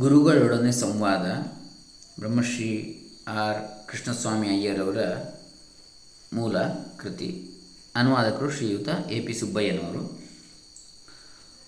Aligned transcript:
ಗುರುಗಳೊಡನೆ 0.00 0.72
ಸಂವಾದ. 0.72 1.26
ಬ್ರಹ್ಮಶ್ರೀ 2.20 2.98
ಆರ್. 3.28 3.88
ಕೃಷ್ಣಸ್ವಾಮಿ 3.88 4.48
ಅಯ್ಯರವರ 4.48 4.96
ಮೂಲ 6.32 6.58
ಕೃತಿ. 6.96 7.50
ಅನುವಾದಕರು 7.94 8.50
ಶ್ರೀಯುತ 8.50 8.88
ಎ. 9.10 9.20
ಪಿ. 9.20 9.32
ಸುಬ್ಬಯ್ಯನವರು. 9.34 10.22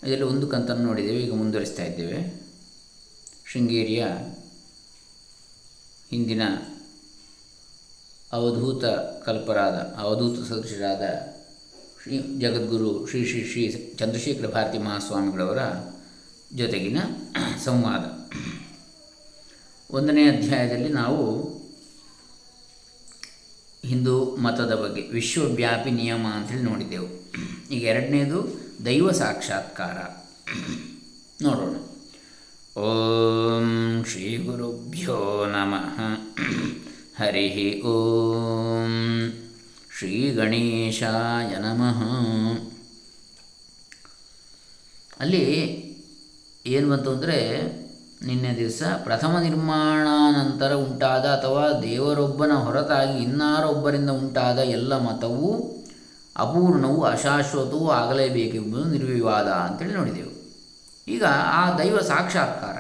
ಇದರಲ್ಲಿ 0.03 0.23
ಒಂದು 0.23 0.47
ಕಂತನ್ನು 0.47 0.85
ನೋಡಿದ್ದೇವೆ, 0.85 1.19
ಈಗ 1.19 1.35
ಮುಂದುವರಿಸ್ತಾ 1.35 1.85
ಇದ್ದೇವೆ. 1.85 2.43
ಶೃಂಗೇರಿಯ 3.53 4.07
ಹಿಂದಿನ 6.11 6.43
ಅವಧೂತ 8.33 8.85
ಕಲ್ಪರಾದ, 9.25 9.75
ಅವಧೂತ 9.75 10.49
ಸದೃಶರಾದ 10.49 11.03
ಶ್ರೀ 12.03 12.19
ಜಗದ್ಗುರು 12.19 13.07
ಶ್ರೀ 13.07 13.25
ಶ್ರೀ 13.27 13.45
ಶ್ರೀ 13.45 13.95
ಚಂದ್ರಶೇಖರ 13.99 14.47
ಭಾರತಿ 14.47 14.79
ಮಹಾಸ್ವಾಮಿಗಳವರ 14.79 15.59
ಜೊತೆಗಿನ 16.57 16.99
ಸಂವಾದ. 17.65 18.24
ಒಂದನೇ 19.91 20.29
ಅಧ್ಯಾಯದಲ್ಲಿ 20.29 20.89
ನಾವು 20.89 21.55
ಹಿಂದೂ 23.85 24.37
ಮತದ 24.37 24.75
ಬಗ್ಗೆ, 24.75 25.03
ವಿಶ್ವವ್ಯಾಪಿ 25.03 25.91
ನಿಯಮ 25.91 26.27
ಅಂಥೇಳಿ 26.27 26.63
ನೋಡಿದ್ದೆವು. 26.63 27.33
ಈಗ 27.71 27.83
ಎರಡನೇದು 27.83 28.61
ದೈವ 28.85 29.11
ಸಾಕ್ಷಾತ್ಕಾರ. 29.11 29.99
ನೋಡೋಣ. 31.43 31.77
ಓಂ 32.81 34.05
ಶ್ರೀ 34.05 34.37
ಗುರುಭ್ಯೋ 34.37 35.47
ನಮಃ. 35.47 36.01
ಹರಿ 37.23 37.83
ಓಂ 37.83 39.33
ಶ್ರೀ 39.99 40.31
ಗಣೇಶಾಯ 40.31 41.57
ನಮಃ. 41.57 42.01
ಅಲ್ಲಿ 45.21 45.45
ಏನು 46.67 46.91
ಬಂತು 46.91 47.11
ಅಂದರೆ 47.11 47.39
ನಿನ್ನೆ 48.23 48.57
ದಿವಸ 48.57 48.83
ಪ್ರಥಮ 49.05 49.39
ನಿರ್ಮಾಣಾನಂತರ 49.39 50.73
ಉಂಟಾದ 50.73 51.25
ಅಥವಾ 51.25 51.81
ದೇವರೊಬ್ಬನ 51.81 52.53
ಹೊರತಾಗಿ 52.53 53.23
ಇನ್ನಾರೊಬ್ಬರಿಂದ 53.23 54.11
ಉಂಟಾದ 54.11 54.59
ಎಲ್ಲ 54.59 54.99
ಮತವು 54.99 55.75
ಅಪೂರ್ಣವು 56.37 57.03
ಅಶಾಶ್ವತವೂ 57.03 57.89
ಆಗಲೇಬೇಕೆಂಬುದು 57.91 58.85
ನಿರ್ವಿವಾದ 58.85 59.47
ಅಂತೇಳಿ 59.47 59.95
ನೋಡಿದೆವು. 59.95 60.35
ಈಗ 61.09 61.25
ಆ 61.31 61.77
ದೈವ 61.79 61.99
ಸಾಕ್ಷಾತ್ಕಾರ 61.99 62.77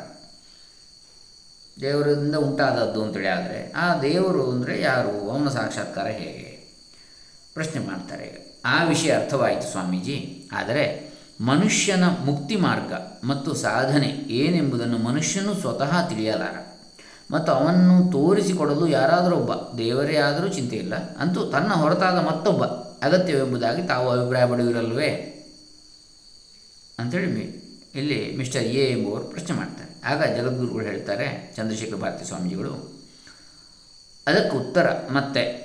ದೇವರಿಂದ 1.80 2.34
ಉಂಟಾದದ್ದು 2.34 3.02
ಅಂತೇಳಿ 3.02 3.26
ಆದರೆ 3.26 3.72
ಆ 3.72 4.00
ದೇವರು 4.00 4.50
ಅಂದರೆ 4.50 4.80
ಯಾರು? 4.80 5.30
ಅವನ 5.30 5.48
ಸಾಕ್ಷಾತ್ಕಾರ 5.48 6.06
ಹೇಗೆ? 6.06 6.78
ಪ್ರಶ್ನೆ 7.54 7.86
ಮಾಡ್ತಾರೆ. 7.86 8.56
ಆ 8.64 8.84
ವಿಷಯ 8.84 9.14
ಅರ್ಥವಾಯಿತು 9.14 9.70
ಸ್ವಾಮೀಜಿ. 9.70 10.50
ಆದರೆ 10.52 11.13
ಮನುಷ್ಯನ 11.40 12.04
ಮುಕ್ತಿ 12.04 12.56
ಮಾರ್ಗ 12.56 12.92
ಮತ್ತು 13.24 13.54
ಸಾಧನೆ 13.54 14.06
ಏನೆಂಬುದನ್ನು 14.30 14.98
ಮನುಷ್ಯನು 14.98 15.54
ಸ್ವತಃ 15.54 16.08
ತಿಳಿಯಲಾರ. 16.08 16.56
ಮತ್ತು 17.30 17.52
ಅವನನ್ನು 17.52 18.12
ತೋರಿಸಿಕೊಡಲು 18.12 18.86
ಯಾರಾದರೂ 18.88 19.36
ಒಬ್ಬ, 19.36 19.78
ದೇವರೇ 19.78 20.16
ಆದರೂ 20.16 20.48
ಚಿಂತೆ 20.48 20.76
ಇಲ್ಲ 20.76 20.94
ಅಂತೂ 20.94 21.44
ತನ್ನ 21.44 21.72
ಹೊರತಾದ 21.72 22.18
ಮತ್ತೊಬ್ಬ 22.26 22.64
ಅಗತ್ಯವೆಂಬುದಾಗಿ 23.04 23.82
ತಾವು 23.82 24.10
ಅಭಿಪ್ರಾಯ 24.10 24.46
ಪಡೆಯುವಿರಲ್ವೇ 24.46 25.30
ಅಂಥೇಳಿ 26.98 27.64
ಇಲ್ಲಿ 27.94 28.36
ಮಿಸ್ಟರ್ 28.36 28.62
ಎ 28.62 28.92
ಎಂಬುವರು 28.92 29.24
ಪ್ರಶ್ನೆ 29.24 29.56
ಮಾಡ್ತಾರೆ. 29.56 29.94
ಆಗ 30.04 30.40
ಜಗದ್ಗುರುಗಳು 30.40 30.84
ಹೇಳ್ತಾರೆ, 30.84 31.52
ಚಂದ್ರಶೇಖರ 31.56 31.96
ಭಾರತಿ 31.96 32.24
ಸ್ವಾಮೀಜಿಗಳು, 32.24 33.02
ಅದಕ್ಕೆ 34.26 34.56
ಉತ್ತರ 34.56 34.86
ಮತ್ತೆ. 35.10 35.64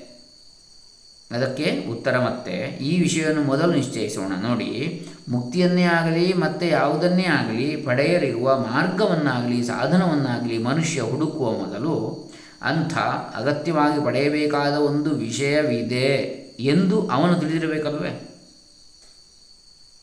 ಅದಕ್ಕೆ 1.31 1.85
ಉತ್ತರ 1.89 2.19
ಮತ್ತೆ. 2.19 2.51
ಈ 2.81 2.99
ವಿಷಯವನ್ನು 2.99 3.41
ಮೊದಲು 3.41 3.71
ನಿಶ್ಚಯಿಸೋಣ. 3.71 4.33
ನೋಡಿ 4.41 5.07
ಮುಕ್ತಿಯನ್ನೇ 5.29 5.83
ಆಗಲಿ, 5.83 6.33
ಮತ್ತೆ 6.33 6.67
ಯಾವುದನ್ನೇ 6.67 7.23
ಆಗಲಿ 7.23 7.75
ಪಡೆಯಲಿರುವ 7.75 8.57
ಮಾರ್ಗವನ್ನಾಗಲಿ, 8.57 9.63
ಸಾಧನವನ್ನಾಗಲಿ 9.63 10.57
ಮನುಷ್ಯ 10.57 11.01
ಹುಡುಕುವ 11.01 11.51
ಮೊದಲು 11.51 12.29
ಅಂಥ 12.61 12.97
ಅಗತ್ಯವಾಗಿ 13.35 14.05
ಪಡೆಯಬೇಕಾದ 14.05 14.73
ಒಂದು 14.73 15.09
ವಿಷಯವಿದೆ 15.09 16.39
ಎಂದು 16.59 17.07
ಅವನು 17.07 17.35
ತಿಳಿದಿರಬೇಕಲ್ವೇ? 17.35 18.09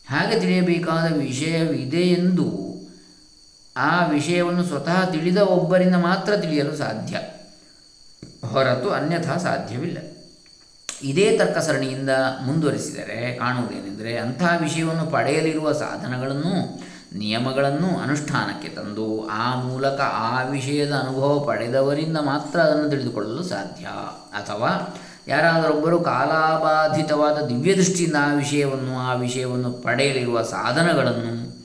ಹಾಗೆ 0.09 0.39
ತಿಳಿಯಬೇಕಾದ 0.39 1.17
ವಿಷಯವಿದೆ 1.17 2.01
ಎಂದು 2.01 2.67
ಆ 3.77 4.05
ವಿಷಯವನ್ನು 4.05 4.63
ಸ್ವತಃ 4.63 5.05
ತಿಳಿದ 5.11 5.37
ಒಬ್ಬರಿಂದ 5.37 5.95
ಮಾತ್ರ 5.95 6.37
ತಿಳಿಯಲು 6.37 6.75
ಸಾಧ್ಯ. 6.75 7.17
ಹೊರತು 8.47 8.89
ಅನ್ಯಥಾ 8.89 9.37
ಸಾಧ್ಯವಿಲ್ಲ. 9.37 10.16
ಇದೇ 11.01 11.37
ತರ್ಕ 11.37 11.57
ಸರಣಿಯಿಂದ 11.57 12.09
ಮುಂದುವರಿಸಿದರೆ 12.45 13.35
ಕಾಣುವುದೇನೆಂದರೆ 13.35 14.17
ಅಂಥ 14.17 14.43
ವಿಷಯವನ್ನು 14.61 15.05
ಪಡೆಯಲಿರುವ 15.05 15.71
ಸಾಧನಗಳನ್ನು, 15.71 16.81
ನಿಯಮಗಳನ್ನು 17.17 17.99
ಅನುಷ್ಠಾನಕ್ಕೆ 17.99 18.67
ತಂದು 18.67 19.27
ಆ 19.27 19.61
ಮೂಲಕ 19.61 20.01
ಆ 20.01 20.43
ವಿಷಯದ 20.43 20.91
ಅನುಭವ 20.93 21.39
ಪಡೆದವರಿಂದ 21.39 22.17
ಮಾತ್ರ 22.17 22.59
ಅದನ್ನು 22.59 22.89
ತಿಳಿದುಕೊಳ್ಳಲು 22.89 23.43
ಸಾಧ್ಯ. 23.43 23.85
ಅಥವಾ 24.33 24.97
ಯಾರಾದರೊಬ್ಬರು 25.27 25.99
ಕಾಲಾಬಾಧಿತವಾದ 25.99 27.45
ದಿವ್ಯ 27.45 27.75
ದೃಷ್ಟಿಯಿಂದ 27.75 28.15
ಆ 28.19 28.33
ವಿಷಯವನ್ನು 28.33 28.99
ಆ 28.99 29.13
ವಿಷಯವನ್ನು 29.13 29.73
ಪಡೆಯಲಿರುವ 29.73 30.41
ಸಾಧನಗಳನ್ನು 30.41 31.57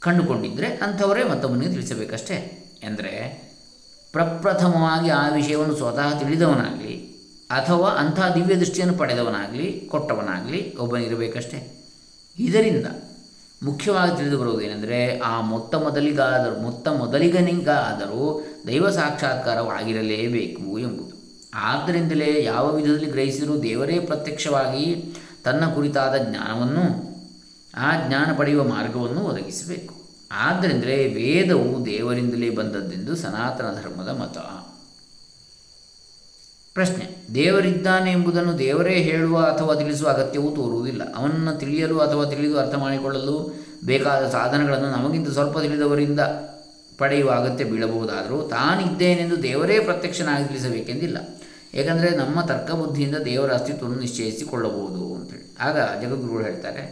ಕಂಡುಕೊಂಡಿದ್ದರೆ 0.00 0.66
ಅಂಥವರೇ 0.66 1.24
ಮತ್ತೊಬ್ಬನಿಗೆ 1.24 1.72
ತಿಳಿಸಬೇಕಷ್ಟೇ. 1.72 2.58
ಎಂದರೆ 2.82 3.42
ಪ್ರಪ್ರಥಮವಾಗಿ 4.12 5.10
ಆ 5.10 5.28
ವಿಷಯವನ್ನು 5.28 5.76
ಸ್ವತಃ 5.76 6.18
ತಿಳಿದವನಾಗಲಿ 6.18 7.11
ಅಥವಾ 7.52 7.88
ಅಂಥ 7.88 8.20
ದಿವ್ಯ 8.34 8.54
ದೃಷ್ಟಿಯನ್ನು 8.54 8.98
ಪಡೆದವನಾಗಲಿ, 8.98 9.88
ಕೊಟ್ಟವನಾಗಲಿ 9.90 10.76
ಒಬ್ಬನಿರಬೇಕಷ್ಟೇ 10.76 11.88
ಇದರಿಂದ 12.38 12.86
ಮುಖ್ಯವಾಗಿ 13.62 14.16
ತಿಳಿದು 14.16 14.38
ಬರುವುದೇನೆಂದರೆ 14.38 15.18
ಆ 15.18 15.40
ಮೊತ್ತ 15.40 15.74
ಮೊದಲಿಗಾದರೂ, 15.74 16.60
ಮೊತ್ತ 16.60 16.88
ಮೊದಲಿಗನಿಗಾದರೂ 16.88 18.46
ದೈವ 18.66 18.90
ಸಾಕ್ಷಾತ್ಕಾರವಾಗಿರಲೇಬೇಕು 18.90 20.78
ಎಂಬುದು. 20.78 21.22
ಆದ್ದರಿಂದಲೇ 21.54 22.44
ಯಾವ 22.44 22.76
ವಿಧದಲ್ಲಿ 22.76 23.06
ಗ್ರಹಿಸಿದರೂ 23.06 23.62
ದೇವರೇ 23.62 23.98
ಪ್ರತ್ಯಕ್ಷವಾಗಿ 23.98 25.14
ತನ್ನ 25.44 25.66
ಕುರಿತಾದ 25.74 26.16
ಜ್ಞಾನವನ್ನು, 26.16 27.12
ಆ 27.74 28.08
ಜ್ಞಾನ 28.08 28.36
ಪಡೆಯುವ 28.36 28.64
ಮಾರ್ಗವನ್ನು 28.64 29.20
ಒದಗಿಸಬೇಕು. 29.20 29.94
ಆದ್ದರಿಂದಲೇ 30.32 31.06
ವೇದವು 31.06 31.86
ದೇವರಿಂದಲೇ 31.86 32.50
ಬಂದದ್ದೆಂದು 32.50 33.16
ಸನಾತನ 33.16 33.74
ಧರ್ಮದ 33.82 34.08
ಮತ. 34.08 34.61
ಪ್ರಶ್ನೆ, 36.76 37.04
ದೇವರಿದ್ದಾನೆ 37.34 38.12
ಎಂಬುದನ್ನು 38.12 38.58
ದೇವರೇ 38.58 38.94
ಹೇಳುವ 38.94 39.38
ಅಥವಾ 39.38 39.74
ತಿಳಿಸುವ 39.74 40.08
ಅಗತ್ಯವೂ 40.08 40.50
ತೋರುವುದಿಲ್ಲ. 40.50 41.02
ಅವನನ್ನು 41.14 41.52
ತಿಳಿಯಲು 41.58 41.98
ಅಥವಾ 41.98 42.24
ತಿಳಿದು 42.24 42.58
ಅರ್ಥ 42.58 42.74
ಮಾಡಿಕೊಳ್ಳಲು 42.74 43.36
ಬೇಕಾದ 43.84 44.22
ಸಾಧನಗಳನ್ನು 44.30 44.88
ನಮಗಿಂತ 44.90 45.28
ಸ್ವಲ್ಪ 45.28 45.58
ತಿಳಿದವರಿಂದ 45.58 46.20
ಪಡೆಯುವ 46.98 47.30
ಅಗತ್ಯ 47.30 47.64
ಬೀಳಬಹುದಾದರೂ 47.64 48.38
ತಾನಿದ್ದೇನೆಂದು 48.48 49.42
ದೇವರೇ 49.42 49.78
ಪ್ರತ್ಯಕ್ಷನಾಗಿ 49.80 50.44
ತಿಳಿಸಬೇಕೆಂದಿಲ್ಲ. 50.44 51.18
ಏಕೆಂದರೆ 51.74 52.10
ನಮ್ಮ 52.16 52.40
ತರ್ಕಬುದ್ಧಿಯಿಂದ 52.40 53.16
ದೇವರ 53.16 53.52
ಅಸ್ತಿತ್ವವನ್ನು 53.52 54.00
ನಿಶ್ಚಯಿಸಿಕೊಳ್ಳಬಹುದು 54.00 55.14
ಅಂತೇಳಿ. 55.14 55.46
ಆಗ 55.60 55.76
ಜಗದ್ಗುರುಗಳು 56.02 56.44
ಹೇಳ್ತಾರೆ, 56.44 56.82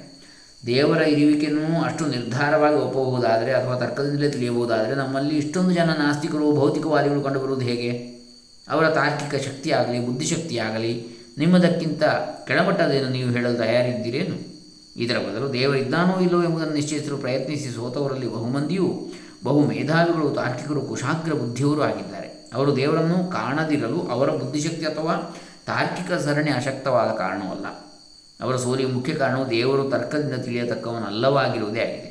ದೇವರ 0.67 1.01
ಇರುವಿಕೆಯನ್ನು 1.01 1.83
ಅಷ್ಟು 1.83 2.07
ನಿರ್ಧಾರವಾಗಿ 2.07 2.75
ಒಪ್ಪಬಹುದಾದರೆ 2.77 3.53
ಅಥವಾ 3.53 3.77
ತರ್ಕದಿಂದಲೇ 3.79 4.31
ತಿಳಿಯಬಹುದಾದರೆ 4.31 4.95
ನಮ್ಮಲ್ಲಿ 4.95 5.35
ಇಷ್ಟೊಂದು 5.37 5.71
ಜನ 5.71 5.91
ನಾಸ್ತಿಕರು 5.99 6.53
ಭೌತಿಕವಾದಿಗಳು 6.53 7.21
ಕಂಡುಬರುವುದು 7.21 7.67
ಹೇಗೆ? 7.67 8.20
ಅವರ 8.71 8.91
ತಾರ್ಕಿಕ 8.91 9.43
ಶಕ್ತಿಯಾಗಲಿ 9.45 10.07
ಬುದ್ಧಿಶಕ್ತಿಯಾಗಲಿ 10.07 11.21
ನಿಮ್ಮದಕ್ಕಿಂತ 11.39 12.03
ಕೆಳಮಟ್ಟದೇನು 12.47 13.09
ನೀವು 13.09 13.31
ಹೇಳಲು 13.31 13.57
ತಯಾರಿದ್ದೀರೇನು? 13.59 14.51
ಇದರ 14.97 15.17
ಬದಲು 15.19 15.53
ದೇವರಿದ್ದಾನೋ 15.53 16.21
ಇಲ್ಲವೋ 16.21 16.43
ಎಂಬುದನ್ನು 16.43 16.75
ನಿಶ್ಚಯಿಸಲು 16.75 17.17
ಪ್ರಯತ್ನಿಸಿ 17.19 17.71
ಸೋತವರಲ್ಲಿ 17.75 18.29
ಬಹುಮಂದಿಯೂ 18.29 19.13
ಬಹು 19.45 19.61
ಮೇಧಾವಿಗಳು 19.67 20.31
ತಾರ್ಕಿಕರು, 20.31 20.81
ಕುಶಾಗ್ರ 20.83 21.33
ಬುದ್ಧಿಯವರು 21.33 21.83
ಆಗಿದ್ದಾರೆ. 21.83 22.51
ಅವರು 22.55 22.77
ದೇವರನ್ನು 22.77 23.31
ಕಾಣದಿರಲು 23.31 24.01
ಅವರ 24.01 24.31
ಬುದ್ಧಿಶಕ್ತಿ 24.31 24.87
ಅಥವಾ 24.87 25.37
ತಾರ್ಕಿಕ 25.67 26.13
ಸರಣಿ 26.13 26.51
ಅಶಕ್ತವಾದ 26.51 27.09
ಕಾರಣವಲ್ಲ. 27.09 27.67
ಅವರ 28.45 28.57
ಸೋಲಿಗೆ 28.57 28.89
ಮುಖ್ಯ 28.89 29.15
ಕಾರಣವು 29.15 29.51
ದೇವರು 29.51 29.91
ತರ್ಕದಿಂದ 29.91 30.35
ತಿಳಿಯತಕ್ಕವನಲ್ಲವಾಗಿರುವುದೇ 30.35 31.81
ಆಗಿದೆ. 31.81 32.10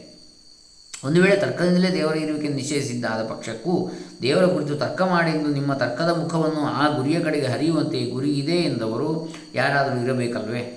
ಒಂದು 1.05 1.21
ವೇಳೆ 1.21 1.35
ತರ್ಕದಿಂದಲೇ 1.35 1.93
ದೇವರ 1.93 2.15
ಇರುವಿಕೆ 2.15 2.47
ನಿಶ್ಚಯಿಸಿದ್ದಾದ 2.47 3.27
ಪಕ್ಷಕ್ಕೂ 3.27 3.91
ದೇವರ 4.21 4.45
ಕುರಿತು 4.45 4.75
ತರ್ಕ 4.75 5.01
ಮಾಡಿದ್ದು 5.01 5.49
ನಿಮ್ಮ 5.49 5.73
ತರ್ಕದ 5.73 6.09
ಮುಖವನ್ನು 6.09 6.65
ಆ 6.65 6.95
ಗುರಿಯ 6.95 7.19
ಕಡೆಗೆ 7.19 7.47
ಹರಿಯುವಂತೆ 7.47 8.05
ಗುರಿ 8.05 8.31
ಇದೆ 8.33 8.51
ಎಂದವರು 8.51 9.33
ಯಾರಾದರೂ 9.55 10.05
ಇರಬೇಕಲ್ವೇ? 10.05 10.75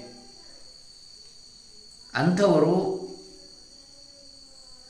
ಅಂಥವರು 2.15 3.03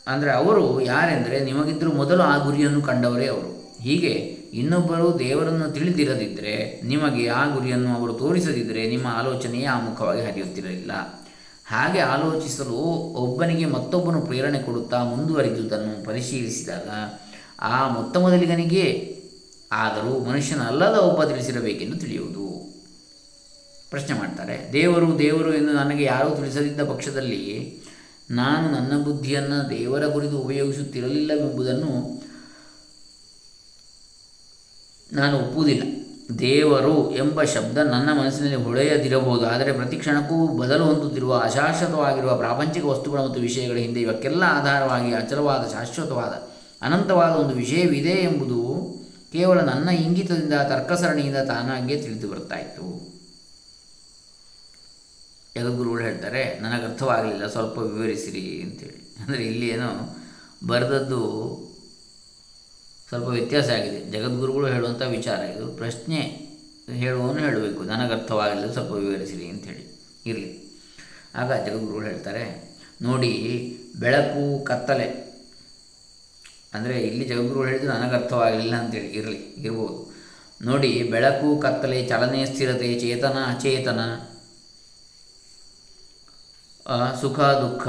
ಅಂದರೆ 0.07 0.33
ಅವರು 0.33 0.81
ಯಾರೆಂದರೆ 0.81 1.41
ನಿಮಗಿದ್ದರೂ 1.41 1.93
ಮೊದಲು 1.93 2.23
ಆ 2.23 2.39
ಗುರಿಯನ್ನು 2.39 2.83
ಕಂಡವರೇ 2.83 3.27
ಅವರು. 3.27 3.79
ಹೀಗೆ 3.81 4.13
ಇನ್ನೊಬ್ಬರು 4.53 5.19
ದೇವರನ್ನು 5.19 5.71
ತಿಳಿದಿರದಿದ್ದರೆ 5.71 6.81
ನಿಮಗೆ 6.85 7.29
ಆ 7.29 7.55
ಗುರಿಯನ್ನು 7.55 7.95
ಅವರು 7.95 8.13
ತೋರಿಸದಿದ್ದರೆ 8.13 8.89
ನಿಮ್ಮ 8.89 9.07
ಆಲೋಚನೆಯೇ 9.07 9.65
ಆ 9.65 9.81
ಮುಖವಾಗಿ 9.81 10.21
ಹರಿಯುತ್ತಿರಲಿಲ್ಲ. 10.21 10.93
ಹಾಗೆ 11.73 12.01
ಆಲೋಚಿಸಲು 12.01 12.79
ಒಬ್ಬನಿಗೆ 13.25 13.65
ಮತ್ತೊಬ್ಬನು 13.65 14.21
ಪ್ರೇರಣೆ 14.21 14.59
ಕೊಡುತ್ತಾ 14.59 15.05
ಮುಂದುವರಿದುದನ್ನು 15.05 16.05
ಪರಿಶೀಲಿಸಿದಾಗ, 16.05 16.89
ಆ 17.61 17.89
ಮೊತ್ತ 17.89 18.17
ಮೊದಲಿಗನಿಗೆ, 18.17 19.19
ಆದರೂ 19.73 20.19
ಮನುಷ್ಯನಲ್ಲದ 20.19 20.95
ಒಬ್ಬ 20.95 21.25
ತಿಳಿಸಿರಬೇಕೆಂದು 21.25 21.99
ತಿಳಿಯುವುದು. 21.99 22.47
ಪ್ರಶ್ನೆ 23.91 24.19
ಮಾಡ್ತಾರೆ, 24.19 24.73
ದೇವರು 24.73 25.19
ದೇವರು 25.19 25.55
ಎಂದು 25.55 25.73
ನನಗೆ 25.73 26.05
ಯಾರೂ 26.05 26.31
ತಿಳಿಸದಿದ್ದ 26.37 26.81
ಪಕ್ಷದಲ್ಲಿ 26.91 27.83
ನಾನು 28.31 28.71
ನನ್ನ 28.73 29.05
ಬುದ್ಧಿಯನ್ನು 29.05 29.71
ದೇವರ 29.71 30.09
ಕುರಿತು 30.09 30.39
ಉಪಯೋಗಿಸುತ್ತಿರಲಿಲ್ಲವೆಂಬುದನ್ನು 30.39 32.23
ನಾನು 35.13 35.39
ಒಪ್ಪುವುದಿಲ್ಲ. 35.39 36.02
ದೇವರು 36.39 37.15
ಎಂಬ 37.15 37.43
ಶಬ್ದ 37.43 37.79
ನನ್ನ 37.79 38.21
ಮನಸ್ಸಿನಲ್ಲಿ 38.21 38.57
ಹೊಳೆಯದಿರಬಹುದು. 38.57 39.47
ಆದರೆ 39.47 39.73
ಪ್ರತಿ 39.73 39.97
ಕ್ಷಣಕ್ಕೂ 39.97 40.47
ಬದಲು 40.47 40.85
ಹೊಂದುತ್ತಿರುವ 40.85 41.37
ಅಶಾಶ್ವತವಾಗಿರುವ 41.37 42.37
ಪ್ರಾಪಂಚಿಕ 42.37 42.85
ವಸ್ತುಗಳ 42.85 43.21
ಮತ್ತು 43.21 43.41
ವಿಷಯಗಳ 43.41 43.77
ಹಿಂದೆ 43.77 44.01
ಇವಕ್ಕೆಲ್ಲ 44.01 44.43
ಆಧಾರವಾಗಿ 44.43 45.15
ಅಚಲವಾದ, 45.15 45.73
ಶಾಶ್ವತವಾದ, 45.73 46.49
ಅನಂತವಾದ 46.83 47.31
ಒಂದು 47.31 47.55
ವಿಷಯವಿದೆ 47.55 48.11
ಎಂಬುದು 48.11 48.89
ಕೇವಲ 49.33 49.61
ನನ್ನ 49.61 49.89
ಇಂಗಿತದಿಂದ, 49.89 50.53
ತರ್ಕಸರಣಿಯಿಂದ 50.53 51.37
ತಾನಾಗಿಯೇ 51.37 52.01
ತಿಳಿದು 52.01 52.29
ಬರ್ತಾ 52.29 52.57
ಇತ್ತು. 52.57 53.13
ಹೇಳ್ತಾರೆ 55.99 56.59
ನನಗೆ 56.59 56.85
ಅರ್ಥವಾಗಲಿಲ್ಲ 56.85 57.47
ಸ್ವಲ್ಪ 57.47 57.79
ವಿವರಿಸಿರಿ 57.79 58.63
ಅಂತೇಳಿ. 58.63 59.17
ಅಂದರೆ 59.23 59.45
ಇಲ್ಲಿ 59.45 59.69
ಏನೋ 59.69 60.17
ಬರೆದದ್ದು 60.67 61.23
ಸ್ವಲ್ಪ 63.13 63.29
ವ್ಯತ್ಯಾಸ 63.29 63.69
ಆಗಿದೆ. 63.69 63.99
ಜಗದ್ಗುರುಗಳು 64.11 64.67
ಹೇಳುವಂಥ 64.67 65.03
ವಿಚಾರ 65.03 65.39
ಇದು. 65.45 65.67
ಪ್ರಶ್ನೆ 65.77 66.21
ಹೇಳುವವನು 66.93 67.39
ಹೇಳಬೇಕು. 67.39 67.81
ನನಗರ್ಥವಾಗಲಿಲ್ಲ, 67.83 68.73
ಸ್ವಲ್ಪ 68.73 68.93
ವಿವರಿಸಿರಿ 68.93 69.47
ಅಂಥೇಳಿ. 69.49 69.83
ಇರಲಿ. 70.27 70.51
ಆಗ 71.35 71.51
ಜಗದ್ಗುರುಗಳು 71.67 72.07
ಹೇಳ್ತಾರೆ, 72.07 72.45
ನೋಡಿ, 73.03 73.33
ಬೆಳಕು 74.01 74.65
ಕತ್ತಲೆ. 74.65 75.09
ಅಂದರೆ 76.75 76.97
ಇಲ್ಲಿ 77.03 77.25
ಜಗದ್ಗುರುಗಳು 77.25 77.67
ಹೇಳಿದ್ರು 77.67 77.93
ನನಗರ್ಥವಾಗಲಿಲ್ಲ 77.93 78.75
ಅಂತೇಳಿ 78.77 79.11
ಇರಲಿ, 79.21 79.41
ಇರ್ಬೋದು. 79.61 79.99
ನೋಡಿ, 80.63 80.93
ಬೆಳಕು 81.13 81.49
ಕತ್ತಲೆ, 81.61 81.99
ಚಲನೆ, 82.09 82.41
ಸ್ಥಿರತೆ, 82.47 82.89
ಚೇತನ, 83.01 83.37
ಅಚೇತನ 83.47 84.01
ಸುಖ, 87.21 87.41
ದುಃಖ 87.41 87.89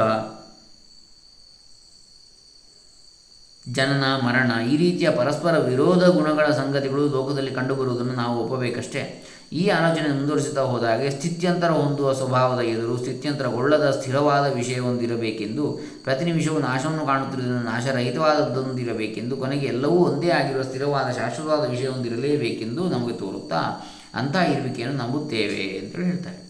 ಜನನ, 3.72 4.04
ಮರಣ 4.26 4.52
ಈ 4.70 4.78
ರೀತಿಯ 4.78 5.10
ಪರಸ್ಪರ 5.10 5.58
ವಿರೋಧ 5.58 6.04
ಗುಣಗಳ 6.04 6.46
ಸಂಗತಿಗಳು 6.46 7.08
ಲೋಕದಲ್ಲಿ 7.08 7.52
ಕಂಡುಬರುವುದನ್ನು 7.52 8.14
ನಾವು 8.14 8.44
ಒಪ್ಪಬೇಕಷ್ಟೇ. 8.44 9.24
ಈ 9.52 9.68
ಆಲೋಚನೆ 9.68 10.14
ಮುಂದುವರಿಸುತ್ತಾ 10.14 10.62
ಹೋದಾಗೆ 10.62 11.10
ಸ್ಥಿತ್ಯಂತರ 11.10 11.70
ಹೊಂದುವ 11.70 12.14
ಸ್ವಭಾವದ 12.14 12.60
ಎದುರು 12.60 12.98
ಸ್ಥಿತ್ಯಂತರಗೊಳ್ಳದ 12.98 13.92
ಸ್ಥಿರವಾದ 13.92 14.54
ವಿಷಯವೊಂದಿರಬೇಕೆಂದು, 14.54 15.80
ಪ್ರತಿ 16.04 16.26
ನಿಮಿಷವೂ 16.26 16.60
ನಾಶವನ್ನು 16.60 17.06
ಕಾಣುತ್ತಿರುವುದನ್ನು 17.06 17.64
ನಾಶರಹಿತವಾದದ್ದೊಂದಿರಬೇಕೆಂದು, 17.64 19.38
ಕೊನೆಗೆ 19.38 19.68
ಎಲ್ಲವೂ 19.68 20.06
ಒಂದೇ 20.06 20.30
ಆಗಿರುವ 20.30 20.62
ಸ್ಥಿರವಾದ, 20.62 21.12
ಶಾಶ್ವತವಾದ 21.12 21.70
ವಿಷಯವೊಂದಿರಲೇಬೇಕೆಂದು 21.70 22.90
ನಮಗೆ 22.90 23.14
ತೋರುತ್ತಾ 23.14 23.88
ಅಂತಹ 24.14 24.44
ಇರುವಿಕೆಯನ್ನು 24.44 24.98
ನಂಬುತ್ತೇವೆ 24.98 25.78
ಅಂತ 25.78 25.96
ಹೇಳ್ತಾರೆ. 25.96 26.43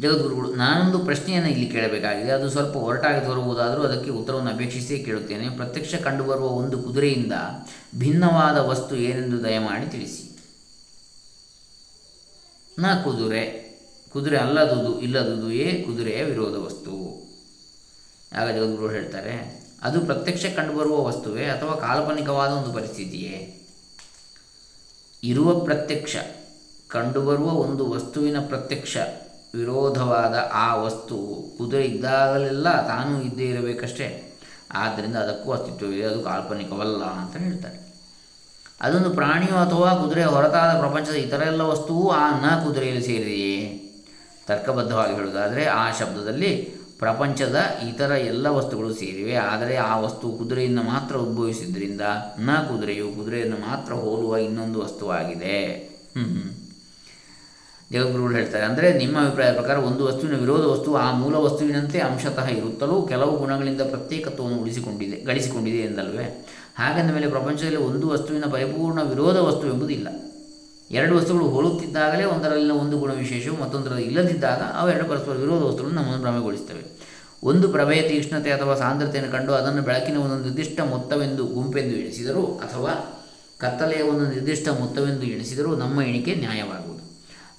ಜಗದ್ಗುರುಗಳು, 0.00 0.54
ನಾನೊಂದು 0.54 0.98
ಪ್ರಶ್ನೆಯನ್ನು 0.98 1.50
ಇಲ್ಲಿ 1.50 1.66
ಕೇಳಬೇಕಾಗಿದೆ. 1.66 2.30
ಅದು 2.30 2.50
ಸ್ವಲ್ಪ 2.50 2.76
ಹೊರಟಾಗಿ 2.76 3.26
ತೋರುವುದಾದರೂ 3.26 3.82
ಅದಕ್ಕೆ 3.82 4.10
ಉತ್ತರವನ್ನು 4.10 4.50
ಅಪೇಕ್ಷಿಸಿಯೇ 4.50 5.02
ಕೇಳುತ್ತೇನೆ. 5.02 5.48
ಪ್ರತ್ಯಕ್ಷ 5.48 5.94
ಕಂಡುಬರುವ 5.94 6.46
ಒಂದು 6.46 6.82
ಕುದುರೆಯಿಂದ 6.82 7.32
ಭಿನ್ನವಾದ 7.98 8.58
ವಸ್ತು 8.58 8.96
ಏನೆಂದು 8.96 9.44
ದಯಮಾಡಿ 9.44 9.86
ತಿಳಿಸಿ. 9.90 10.38
ನ 12.78 12.86
ಕುದುರೆ. 13.04 13.70
ಕುದುರೆ 14.12 14.36
ಅಲ್ಲದುದು, 14.36 15.00
ಇಲ್ಲದುದು 15.00 15.52
ಏ 15.52 15.82
ಕುದುರೆಯ 15.82 16.24
ವಿರೋಧ 16.24 16.56
ವಸ್ತು. 16.56 16.92
ಆಗ 18.36 18.48
ಜಗದ್ಗುರು 18.56 18.92
ಹೇಳ್ತಾರೆ, 18.92 19.64
ಅದು 19.82 20.00
ಪ್ರತ್ಯಕ್ಷ 20.00 20.46
ಕಂಡುಬರುವ 20.46 21.04
ವಸ್ತುವೇ 21.04 21.44
ಅಥವಾ 21.44 21.74
ಕಾಲ್ಪನಿಕವಾದ 21.76 22.50
ಒಂದು 22.50 22.72
ಪರಿಸ್ಥಿತಿಯೇ? 22.72 23.56
ಇರುವ 25.24 25.60
ಪ್ರತ್ಯಕ್ಷ 25.60 26.16
ಕಂಡುಬರುವ 26.88 27.46
ಒಂದು 27.46 27.90
ವಸ್ತುವಿನ 27.90 28.38
ಪ್ರತ್ಯಕ್ಷ 28.46 28.96
ವಿರೋಧವಾದ 29.54 30.50
ಆ 30.52 30.74
ವಸ್ತು 30.74 31.44
ಕುದುರೆ 31.58 31.84
ಇದ್ದಾಗಲೆಲ್ಲ 31.84 32.86
ತಾನೂ 32.86 33.22
ಇದ್ದೇ 33.22 33.44
ಇರಬೇಕಷ್ಟೇ. 33.44 34.38
ಆದ್ದರಿಂದ 34.72 35.16
ಅದಕ್ಕೂ 35.16 35.52
ಅಸ್ತಿತ್ವವಿದೆ, 35.52 36.02
ಅದು 36.02 36.22
ಕಾಲ್ಪನಿಕವಲ್ಲ 36.22 37.02
ಅಂತ 37.02 37.36
ಹೇಳ್ತಾರೆ. 37.36 37.94
ಅದೊಂದು 38.80 39.10
ಪ್ರಾಣಿಯೋ 39.10 39.56
ಅಥವಾ 39.56 39.94
ಕುದುರೆ 39.94 40.24
ಹೊರತಾದ 40.24 40.78
ಪ್ರಪಂಚದ 40.78 41.12
ಇತರ 41.12 41.42
ಎಲ್ಲ 41.46 41.60
ವಸ್ತುವು 41.60 42.10
ಆ 42.10 42.40
ನ 42.40 42.64
ಕುದುರೆಯಲ್ಲಿ 42.64 43.04
ಸೇರಿದೆಯೇ? 43.04 43.86
ತರ್ಕಬದ್ಧವಾಗಿ 44.46 45.14
ಹೇಳುವುದಾದರೆ, 45.14 45.64
ಆ 45.64 45.90
ಶಬ್ದದಲ್ಲಿ 45.98 46.80
ಪ್ರಪಂಚದ 46.98 47.56
ಇತರ 47.88 48.10
ಎಲ್ಲ 48.10 48.46
ವಸ್ತುಗಳು 48.46 48.94
ಸೇರಿವೆ. 48.94 49.34
ಆದರೆ 49.34 49.76
ಆ 49.76 49.98
ವಸ್ತು 49.98 50.32
ಕುದುರೆಯಿಂದ 50.32 50.78
ಮಾತ್ರ 50.78 51.16
ಉದ್ಭವಿಸಿದ್ದರಿಂದ 51.16 52.00
ನ 52.38 52.54
ಕುದುರೆಯು 52.54 53.08
ಕುದುರೆಯನ್ನು 53.08 53.56
ಮಾತ್ರ 53.56 53.92
ಹೋಲುವ 53.92 54.36
ಇನ್ನೊಂದು 54.36 54.80
ವಸ್ತುವಾಗಿದೆ. 54.80 55.76
ಹ್ಞೂ 56.18 56.69
ಜಗದ್ಗುರುಗಳು 57.92 58.34
ಹೇಳ್ತಾರೆ. 58.34 58.64
ಅಂದರೆ 58.64 58.88
ನಿಮ್ಮ 58.98 59.16
ಅಭಿಪ್ರಾಯದ 59.24 59.54
ಪ್ರಕಾರ 59.54 59.76
ಒಂದು 59.90 60.02
ವಸ್ತುವಿನ 60.06 60.36
ವಿರೋಧ 60.40 60.64
ವಸ್ತು 60.72 60.90
ಆ 60.94 61.06
ಮೂಲ 61.12 61.34
ವಸ್ತುವಿನಂತೆ 61.46 61.98
ಅಂಶತಃ 61.98 62.48
ಇರುತ್ತಲೂ 62.58 62.96
ಕೆಲವು 63.02 63.32
ಗುಣಗಳಿಂದ 63.36 63.82
ಪ್ರತ್ಯೇಕತ್ವವನ್ನು 63.92 64.58
ಉಳಿಸಿಕೊಂಡಿದೆ, 64.58 65.16
ಗಳಿಸಿಕೊಂಡಿದೆ 65.24 65.80
ಎಂದಲ್ವೇ. 65.88 66.26
ಹಾಗೆಂದ 66.78 67.10
ಮೇಲೆ 67.10 67.28
ಪ್ರಪಂಚದಲ್ಲಿ 67.28 67.80
ಒಂದು 67.88 68.08
ವಸ್ತುವಿನ 68.08 68.44
ಪರಿಪೂರ್ಣ 68.52 69.00
ವಿರೋಧ 69.02 69.38
ವಸ್ತು 69.38 69.64
ಎಂಬುದಿಲ್ಲ 69.66 70.08
ಎರಡು 70.90 71.16
ವಸ್ತುಗಳು 71.16 71.44
ಹೋಲುತ್ತಿದ್ದಾಗಲೇ 71.48 72.24
ಒಂದರಲ್ಲಿನ 72.24 72.74
ಒಂದು 72.82 72.96
ಗುಣ 72.98 73.12
ವಿಶೇಷವು 73.12 73.56
ಮತ್ತೊಂದರಲ್ಲಿ 73.62 74.02
ಇಲ್ಲದಿದ್ದಾಗ 74.02 74.62
ಅವೆರಡು 74.80 75.04
ಪರಸ್ಪರ 75.04 75.34
ವಿರೋಧ 75.36 75.62
ವಸ್ತುಗಳನ್ನು 75.62 75.98
ನಮ್ಮನ್ನು 76.00 76.22
ಭ್ರಮೆಗೊಳಿಸ್ತವೆ 76.22 76.82
ಒಂದು 77.42 77.66
ಪ್ರಭೆಯ 77.68 78.00
ತೀಕ್ಷ್ಣತೆ 78.08 78.50
ಅಥವಾ 78.50 78.74
ಸಾಂದ್ರತೆಯನ್ನು 78.74 79.30
ಕಂಡು 79.32 79.52
ಅದನ್ನು 79.52 79.82
ಬೆಳಕಿನ 79.82 80.16
ಒಂದು 80.16 80.38
ನಿರ್ದಿಷ್ಟ 80.44 80.80
ಮೊತ್ತವೆಂದು 80.90 81.44
ಗುಂಪೆಂದು 81.56 81.94
ಎಣಿಸಿದರು 81.96 82.42
ಅಥವಾ 82.56 82.92
ಕತ್ತಲೆಯ 83.58 84.02
ಒಂದು 84.02 84.24
ನಿರ್ದಿಷ್ಟ 84.34 84.68
ಮೊತ್ತವೆಂದು 84.80 85.26
ಎಣಿಸಿದರೂ 85.26 85.70
ನಮ್ಮ 85.76 86.02
ಎಣಿಕೆ 86.02 86.34
ನ್ಯಾಯವಾಗುವುದು. 86.34 86.89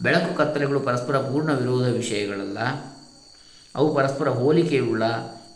ಬೆಳಕು 0.02 0.38
ಕತ್ತಲೆಗಳು 0.38 0.80
ಪರಸ್ಪರ 0.80 1.18
ಪೂರ್ಣ 1.18 1.54
ವಿರೋಧ 1.54 1.88
ವಿಷಯಗಳಲ್ಲ. 1.88 2.58
ಅವು 3.76 3.96
ಪರಸ್ಪರ 3.96 4.30
ಹೋಲಿಕೆಯುಳ್ಳ, 4.30 5.04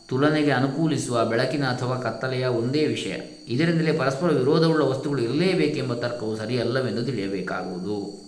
ತುಲನೆಗೆ 0.08 0.52
ಅನುಕೂಲಿಸುವ 0.52 1.26
ಬೆಳಕಿನ 1.26 1.66
ಅಥವಾ 1.66 2.00
ಕತ್ತಲೆಯ 2.00 2.46
ಒಂದೇ 2.46 2.88
ವಿಷಯ. 2.88 3.14
ಇದರಿಂದಲೇ 3.48 3.92
ಪರಸ್ಪರ 3.92 4.28
ವಿರೋಧವುಳ್ಳ 4.28 4.84
ವಸ್ತುಗಳು 4.84 5.22
ಇರಲೇಬೇಕೆಂಬ 5.22 5.94
ತರ್ಕವು 5.94 6.38
ಸರಿಯಲ್ಲವೆಂದು 6.38 7.06
ತಿಳಿಯಬೇಕಾಗುವುದು. 7.06 8.26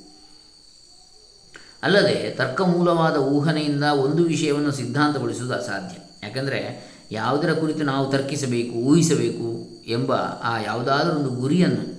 ಅಲ್ಲದೆ, 1.84 2.36
ತರ್ಕಮೂಲವಾದ 2.36 3.18
ಊಹನೆಯಿಂದ 3.18 3.84
ಒಂದು 3.84 4.24
ವಿಷಯವನ್ನು 4.24 4.72
ಸಿದ್ಧಾಂತಗೊಳಿಸುವುದು 4.72 5.54
ಅಸಾಧ್ಯ. 5.54 5.98
ಯಾಕೆಂದರೆ, 6.24 6.88
ಯಾವುದರ 7.12 7.54
ಕುರಿತು 7.54 7.84
ನಾವು 7.84 8.12
ತರ್ಕಿಸಬೇಕು, 8.12 8.72
ಊಹಿಸಬೇಕು 8.72 9.68
ಎಂಬ 9.88 10.14
ಆ 10.44 10.62
ಯಾವುದಾದರೊಂದು 10.62 11.30
ಗುರಿಯನ್ನು 11.30 11.97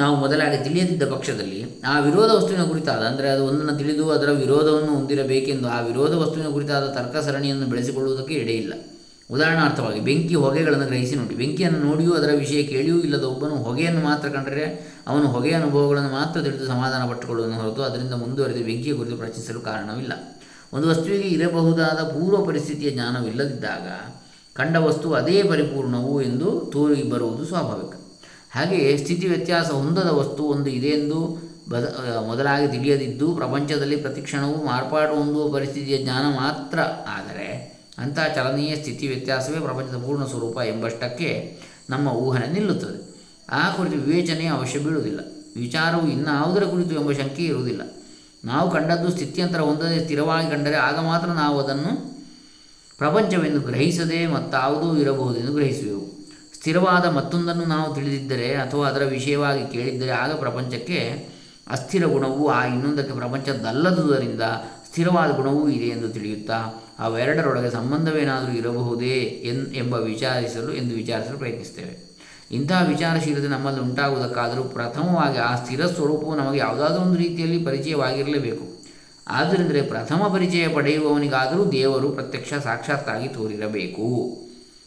ನಾವು 0.00 0.14
ಮೊದಲಾಗಿ 0.22 0.56
ತಿಳಿಯದಿದ್ದ 0.64 1.04
ಪಕ್ಷದಲ್ಲಿ 1.12 1.60
ಆ 1.90 1.92
ವಿರೋಧ 2.06 2.30
ವಸ್ತುವಿನ 2.36 2.62
ಕುರಿತಾದ, 2.70 3.02
ಅಂದರೆ 3.10 3.28
ಅದು 3.34 3.42
ಒಂದನ್ನು 3.50 3.74
ತಿಳಿದು 3.80 4.04
ಅದರ 4.14 4.30
ವಿರೋಧವನ್ನು 4.42 4.92
ಹೊಂದಿರಬೇಕೆಂದು 4.98 5.68
ಆ 5.76 5.78
ವಿರೋಧ 5.90 6.12
ವಸ್ತುವಿನ 6.22 6.48
ಕುರಿತಾದ 6.56 6.86
ತರ್ಕ 6.96 7.24
ಸರಣಿಯನ್ನು 7.26 7.66
ಬೆಳೆಸಿಕೊಳ್ಳುವುದಕ್ಕೆ 7.72 8.34
ಎಡೆಯಿಲ್ಲ 8.42 8.74
ಉದಾಹರಣಾರ್ಥವಾಗಿ 9.30 10.00
ಬೆಂಕಿ 10.08 10.34
ಹೊಗೆಗಳನ್ನು 10.44 10.86
ಗ್ರಹಿಸಿ 10.90 11.14
ನೋಡಿ. 11.20 11.34
ಬೆಂಕಿಯನ್ನು 11.42 11.78
ನೋಡಿಯೂ 11.88 12.10
ಅದರ 12.18 12.32
ವಿಷಯ 12.42 12.60
ಕೇಳಿಯೂ 12.72 12.96
ಇಲ್ಲದ 13.06 13.24
ಒಬ್ಬನು 13.30 13.56
ಹೊಗೆಯನ್ನು 13.66 14.02
ಮಾತ್ರ 14.08 14.28
ಕಂಡರೆ 14.34 14.66
ಅವನು 15.10 15.26
ಹೊಗೆಯ 15.34 15.54
ಅನುಭವಗಳನ್ನು 15.60 16.12
ಮಾತ್ರ 16.18 16.36
ತಿಳಿದು 16.46 16.66
ಸಮಾಧಾನ 16.72 17.02
ಪಟ್ಟುಕೊಳ್ಳುವುದನ್ನು 17.10 17.58
ಹೊರತು 17.62 17.82
ಅದರಿಂದ 17.88 18.14
ಮುಂದುವರೆದು 18.22 18.64
ಬೆಂಕಿಯ 18.68 18.94
ಕುರಿತು 19.00 19.16
ಪ್ರಶ್ನಿಸಲು 19.22 19.62
ಕಾರಣವಿಲ್ಲ. 19.70 20.12
ಒಂದು 20.76 20.86
ವಸ್ತುವಿಗೆ 20.92 21.28
ಇರಬಹುದಾದ 21.36 22.00
ಪೂರ್ವ 22.14 22.38
ಪರಿಸ್ಥಿತಿಯ 22.48 22.90
ಜ್ಞಾನವಿಲ್ಲದಿದ್ದಾಗ 22.96 23.86
ಕಂಡ 24.56 24.76
ವಸ್ತು 24.88 25.06
ಅದೇ 25.20 25.38
ಪರಿಪೂರ್ಣವು 25.52 26.14
ಎಂದು 26.28 26.48
ತೋರಿ 26.74 27.02
ಬರುವುದು 27.12 27.44
ಸ್ವಾಭಾವಿಕ. 27.52 27.94
ಹಾಗೆಯೇ 28.54 28.96
ಸ್ಥಿತಿ 28.96 29.26
ವ್ಯತ್ಯಾಸ 29.28 29.70
ಹೊಂದದ 29.70 30.08
ವಸ್ತು 30.10 30.42
ಒಂದು 30.44 30.70
ಇದೆ 30.70 30.88
ಎಂದು 30.88 31.38
ಬದ 31.68 31.84
ಮೊದಲಾಗಿ 32.26 32.68
ತಿಳಿಯದಿದ್ದು 32.68 33.36
ಪ್ರಪಂಚದಲ್ಲಿ 33.36 33.96
ಪ್ರತಿಕ್ಷಣವೂ 33.96 34.64
ಮಾರ್ಪಾಡು 34.64 35.14
ಹೊಂದುವ 35.14 35.52
ಪರಿಸ್ಥಿತಿಯ 35.52 35.98
ಜ್ಞಾನ 35.98 36.36
ಮಾತ್ರ. 36.36 36.78
ಆದರೆ 37.08 37.74
ಅಂತಹ 37.98 38.26
ಚಲನೀಯ 38.26 38.76
ಸ್ಥಿತಿ 38.76 39.08
ವ್ಯತ್ಯಾಸವೇ 39.08 39.60
ಪ್ರಪಂಚದ 39.60 39.96
ಪೂರ್ಣ 39.96 40.24
ಸ್ವರೂಪ 40.24 40.58
ಎಂಬಷ್ಟಕ್ಕೆ 40.58 41.58
ನಮ್ಮ 41.90 42.08
ಊಹನೆ 42.08 42.46
ನಿಲ್ಲುತ್ತದೆ. 42.46 43.14
ಆ 43.50 43.70
ಕುರಿತು 43.70 43.96
ವಿವೇಚನೆ 43.98 44.46
ಅವಶ್ಯ 44.46 44.78
ಬೀಳುವುದಿಲ್ಲ. 44.78 45.20
ವಿಚಾರವು 45.56 46.08
ಇನ್ನಾವುದರ 46.08 46.64
ಕುರಿತು 46.64 46.94
ಎಂಬ 46.94 47.12
ಶಂಕೆ 47.12 47.44
ಇರುವುದಿಲ್ಲ. 47.44 47.82
ನಾವು 48.44 48.70
ಕಂಡದ್ದು 48.70 49.10
ಸ್ಥಿತ್ಯಂತರ 49.10 49.60
ಹೊಂದದೆ 49.60 50.04
ಸ್ಥಿರವಾಗಿ 50.04 50.50
ಕಂಡರೆ 50.50 50.76
ಆಗ 50.76 51.04
ಮಾತ್ರ 51.04 51.28
ನಾವು 51.28 51.60
ಅದನ್ನು 51.60 51.92
ಪ್ರಪಂಚವೆಂದು 52.98 53.60
ಗ್ರಹಿಸದೆ 53.60 54.26
ಮತ್ತಾವುದೂ 54.26 54.96
ಇರಬಹುದೆಂದು 54.96 55.52
ಗ್ರಹಿಸುವೆವು. 55.52 56.03
ಸ್ಥಿರವಾದ 56.64 57.04
ಮತ್ತೊಂದನ್ನು 57.04 57.64
ನಾವು 57.64 57.94
ತಿಳಿದಿದ್ದರೆ 57.94 58.54
ಅಥವಾ 58.54 58.88
ಅದರ 58.88 59.04
ವಿಷಯವಾಗಿ 59.04 59.72
ಕೇಳಿದ್ದರೆ 59.72 60.10
ಆಗ 60.10 60.32
ಪ್ರಪಂಚಕ್ಕೆ 60.32 61.28
ಅಸ್ಥಿರ 61.68 62.06
ಗುಣವು 62.06 62.48
ಆ 62.48 62.66
ಇನ್ನೊಂದಕ್ಕೆ 62.66 63.12
ಪ್ರಪಂಚದಲ್ಲದುದರಿಂದ 63.12 64.42
ಸ್ಥಿರವಾದ 64.86 65.30
ಗುಣವೂ 65.30 65.68
ಇದೆ 65.68 65.88
ಎಂದು 65.88 66.08
ತಿಳಿಯುತ್ತಾ 66.08 66.84
ಅವೆರಡರೊಳಗೆ 66.98 67.70
ಸಂಬಂಧವೇನಾದರೂ 67.70 68.52
ಇರಬಹುದೇ 68.52 69.14
ಎನ್ 69.20 69.74
ಎಂಬ 69.74 69.94
ವಿಚಾರಿಸಲು 69.94 70.72
ಎಂದು 70.72 70.94
ವಿಚಾರಿಸಲು 70.94 71.38
ಪ್ರಯತ್ನಿಸ್ತೇವೆ 71.38 72.16
ಇಂತಹ 72.50 72.84
ವಿಚಾರಶೀಲತೆ 72.88 73.48
ನಮ್ಮಲ್ಲಿ 73.48 73.80
ಉಂಟಾಗುವುದಕ್ಕಾದರೂ 73.80 74.62
ಪ್ರಥಮವಾಗಿ 74.62 75.38
ಆ 75.38 75.56
ಸ್ಥಿರ 75.56 75.86
ಸ್ವರೂಪವು 75.86 76.36
ನಮಗೆ 76.36 76.58
ಯಾವುದಾದ್ರೂ 76.58 77.02
ಒಂದು 77.02 77.18
ರೀತಿಯಲ್ಲಿ 77.18 77.64
ಪರಿಚಯವಾಗಿರಲೇಬೇಕು. 77.64 78.82
ಆದ್ದರಿಂದಲೇ 79.28 79.82
ಪ್ರಥಮ 79.82 80.30
ಪರಿಚಯ 80.34 80.68
ಪಡೆಯುವವನಿಗಾದರೂ 80.68 81.72
ದೇವರು 81.72 82.08
ಪ್ರತ್ಯಕ್ಷ 82.08 82.54
ಸಾಕ್ಷಾತ್ತಾಗಿ 82.54 83.28
ತೋರಿರಬೇಕು. 83.28 84.36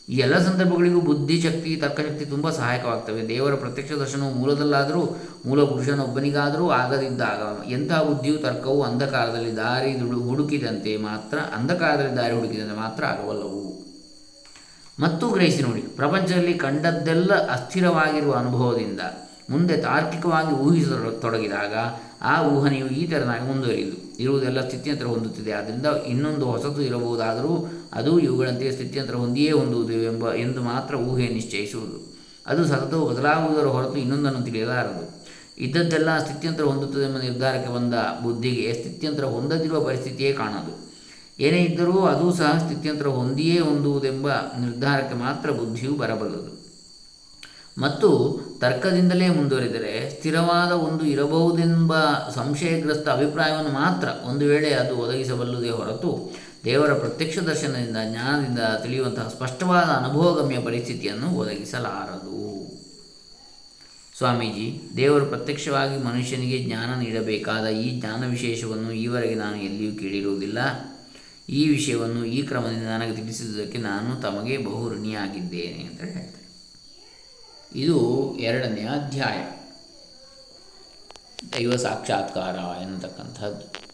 ಈ 0.08 0.18
ಎಲ್ಲ 0.18 0.36
ಸಂದರ್ಭಗಳಿಗೂ 0.38 1.00
ಬುದ್ಧಿಶಕ್ತಿ 1.02 1.76
ತರ್ಕಶಕ್ತಿ 1.76 2.26
ತುಂಬ 2.26 2.50
ಸಹಾಯಕವಾಗ್ತವೆ. 2.50 3.22
ದೇವರ 3.28 3.56
ಪ್ರತ್ಯಕ್ಷ 3.56 3.92
ದರ್ಶನವು 3.92 4.34
ಮೂಲದಲ್ಲಾದರೂ, 4.34 5.02
ಮೂಲ 5.46 5.64
ಪುರುಷನೊಬ್ಬನಿಗಾದರೂ 5.64 6.70
ಆಗದಿದ್ದಾಗ 6.70 7.42
ಎಂಥ 7.70 7.92
ಬುದ್ಧಿಯು 7.92 8.38
ತರ್ಕವು 8.38 8.84
ಅಂಧಕಾರದಲ್ಲಿ 8.84 9.56
ದಾರಿ 9.56 9.92
ಹುಡುಕಿದಂತೆ 10.30 10.98
ಮಾತ್ರ, 10.98 11.38
ಅಂಧಕಾರದಲ್ಲಿ 11.38 12.16
ದಾರಿ 12.16 12.36
ಹುಡುಕಿದಂತೆ 12.36 12.76
ಮಾತ್ರ 12.76 13.04
ಆಗಬಲ್ಲವು 13.06 13.66
ಮತ್ತು 15.00 15.26
ಗ್ರಹಿಸಿ 15.30 15.62
ನೋಡಿ, 15.62 15.82
ಪ್ರಪಂಚದಲ್ಲಿ 15.82 16.54
ಕಂಡದ್ದೆಲ್ಲ 16.54 17.34
ಅಸ್ಥಿರವಾಗಿರುವ 17.56 18.34
ಅನುಭವದಿಂದ, 18.34 19.02
ಮುಂದೆ 19.50 19.78
ತಾರ್ಕಿಕವಾಗಿ 19.82 20.54
ಊಹಿಸತೊಡಗಿದಾಗ 20.54 21.74
ಆ 22.22 22.48
ಊಹನೆಯು 22.48 22.88
ಈ 22.88 23.08
ತೆರನಾಗಿ 23.08 23.48
ಮುಂದುವರಿಯುವುದು. 23.48 23.98
ಇರುವುದೆಲ್ಲ 24.20 24.68
ಸ್ಥಿತ್ಯಂತರ 24.68 25.06
ಹೊಂದುತ್ತಿದೆ. 25.06 25.52
ಆದ್ದರಿಂದ 25.52 25.86
ಇನ್ನೊಂದು 26.08 26.46
ಹೊಸತು 26.46 26.82
ಇರಬಹುದಾದರೂ 26.82 27.72
ಅದು 27.94 28.20
ಇವುಗಳಂತೆ 28.20 28.72
ಸ್ಥಿತ್ಯಂತರ 28.72 29.16
ಹೊಂದಿಯೇ 29.16 29.52
ಹೊಂದುವುದು 29.52 29.94
ಎಂಬ, 29.94 30.34
ಎಂದು 30.34 30.62
ಮಾತ್ರ 30.62 30.96
ಊಹೆ 30.96 31.28
ನಿಶ್ಚಯಿಸುವುದು. 31.28 32.18
ಅದು 32.48 32.66
ಸತತವು 32.66 33.10
ಬದಲಾಗುವುದರ 33.10 33.66
ಹೊರತು 33.66 33.96
ಇನ್ನೊಂದನ್ನು 33.96 34.42
ತಿಳಿಯಲಾರದು. 34.42 35.18
ಇದ್ದದ್ದೆಲ್ಲ 35.64 36.18
ಸ್ಥಿತ್ಯಂತರ 36.18 36.64
ಹೊಂದುತ್ತದೆ 36.64 37.04
ಎಂಬ 37.04 37.18
ನಿರ್ಧಾರಕ್ಕೆ 37.18 37.74
ಬಂದ 37.74 37.94
ಬುದ್ಧಿಗೆ 38.24 38.74
ಸ್ಥಿತ್ಯಂತರ 38.74 39.24
ಹೊಂದದಿರುವ 39.24 39.84
ಪರಿಸ್ಥಿತಿಯೇ 39.84 40.34
ಕಾಣದು. 40.34 40.88
ಏನೇ 41.40 41.58
ಇದ್ದರೂ 41.58 42.00
ಅದೂ 42.00 42.34
ಸಹ 42.34 42.58
ಸ್ಥಿತ್ಯಂತರ 42.58 43.08
ಹೊಂದಿಯೇ 43.08 43.60
ಹೊಂದುವುದೆಂಬ 43.60 44.30
ನಿರ್ಧಾರಕ್ಕೆ 44.32 45.16
ಮಾತ್ರ 45.16 45.52
ಬುದ್ಧಿಯು 45.52 45.94
ಬರಬಲ್ಲದು. 45.94 46.58
ಮತ್ತು 47.82 48.40
ತರ್ಕದಿಂದಲೇ 48.60 49.30
ಮುಂದುವರಿದರೆ 49.30 50.10
ಸ್ಥಿರವಾದ 50.10 50.72
ಒಂದು 50.72 51.06
ಇರಬಹುದೆಂಬ 51.06 51.94
ಸಂಶಯಗ್ರಸ್ತ 52.36 53.10
ಅಭಿಪ್ರಾಯವನ್ನು 53.10 53.72
ಮಾತ್ರ 53.72 54.08
ಒಂದು 54.26 54.46
ವೇಳೆ 54.46 54.74
ಅದು 54.74 54.98
ಒದಗಿಸಬಲ್ಲುದೇ 54.98 55.70
ಹೊರತು 55.70 56.36
ದೇವರ 56.66 56.94
ಪ್ರತ್ಯಕ್ಷ 56.94 57.38
ದರ್ಶನದಿಂದ 57.38 57.98
ಜ್ಞಾನದಿಂದ 58.12 58.60
ತಿಳಿಯುವಂತಹ 58.60 59.28
ಸ್ಪಷ್ಟವಾದ 59.28 59.86
ಅನುಭವಗಮ್ಯ 59.86 60.60
ಪರಿಸ್ಥಿತಿಯನ್ನು 60.60 61.28
ಒದಗಿಸಲಾರದು. 61.30 62.38
ಸ್ವಾಮೀಜಿ, 64.18 64.82
ದೇವರು 64.98 65.26
ಪ್ರತ್ಯಕ್ಷವಾಗಿ 65.26 66.04
ಮನುಷ್ಯನಿಗೆ 66.04 66.64
ಜ್ಞಾನ 66.64 67.00
ನೀಡಬೇಕಾದ 67.00 67.68
ಈ 67.68 68.00
ಜ್ಞಾನ 68.00 68.30
ವಿಶೇಷವನ್ನು 68.30 68.92
ಈವರೆಗೆ 68.92 69.36
ನಾನು 69.36 69.56
ಎಲ್ಲಿಯೂ 69.56 69.92
ಕೇಳಿರುವುದಿಲ್ಲ. 69.92 70.58
ಈ 71.50 71.70
ವಿಷಯವನ್ನು 71.70 72.26
ಈ 72.26 72.42
ಕ್ರಮದಿಂದ 72.42 72.84
ನನಗೆ 72.84 73.16
ತಿಳಿಸಿದ್ದಕ್ಕೆ 73.16 73.78
ನಾನು 73.78 74.22
ತಮಗೆ 74.22 74.58
ಬಹು 74.58 74.90
ಋಣಿಯಾಗಿದ್ದೇನೆ 74.90 75.84
ಅಂತ 75.84 76.02
ಹೇಳ್ತಾರೆ. 76.02 76.37
ಇದು 77.76 78.38
ಎರಡನೇ 78.38 78.82
ಅಧ್ಯಾಯ. 78.82 79.52
ದೈವ 81.54 81.76
ಸಾಕ್ಷಾತ್ಕಾರ 81.76 82.56
ಎನ್ನತಕ್ಕಂಥದ್ದು. 82.82 83.88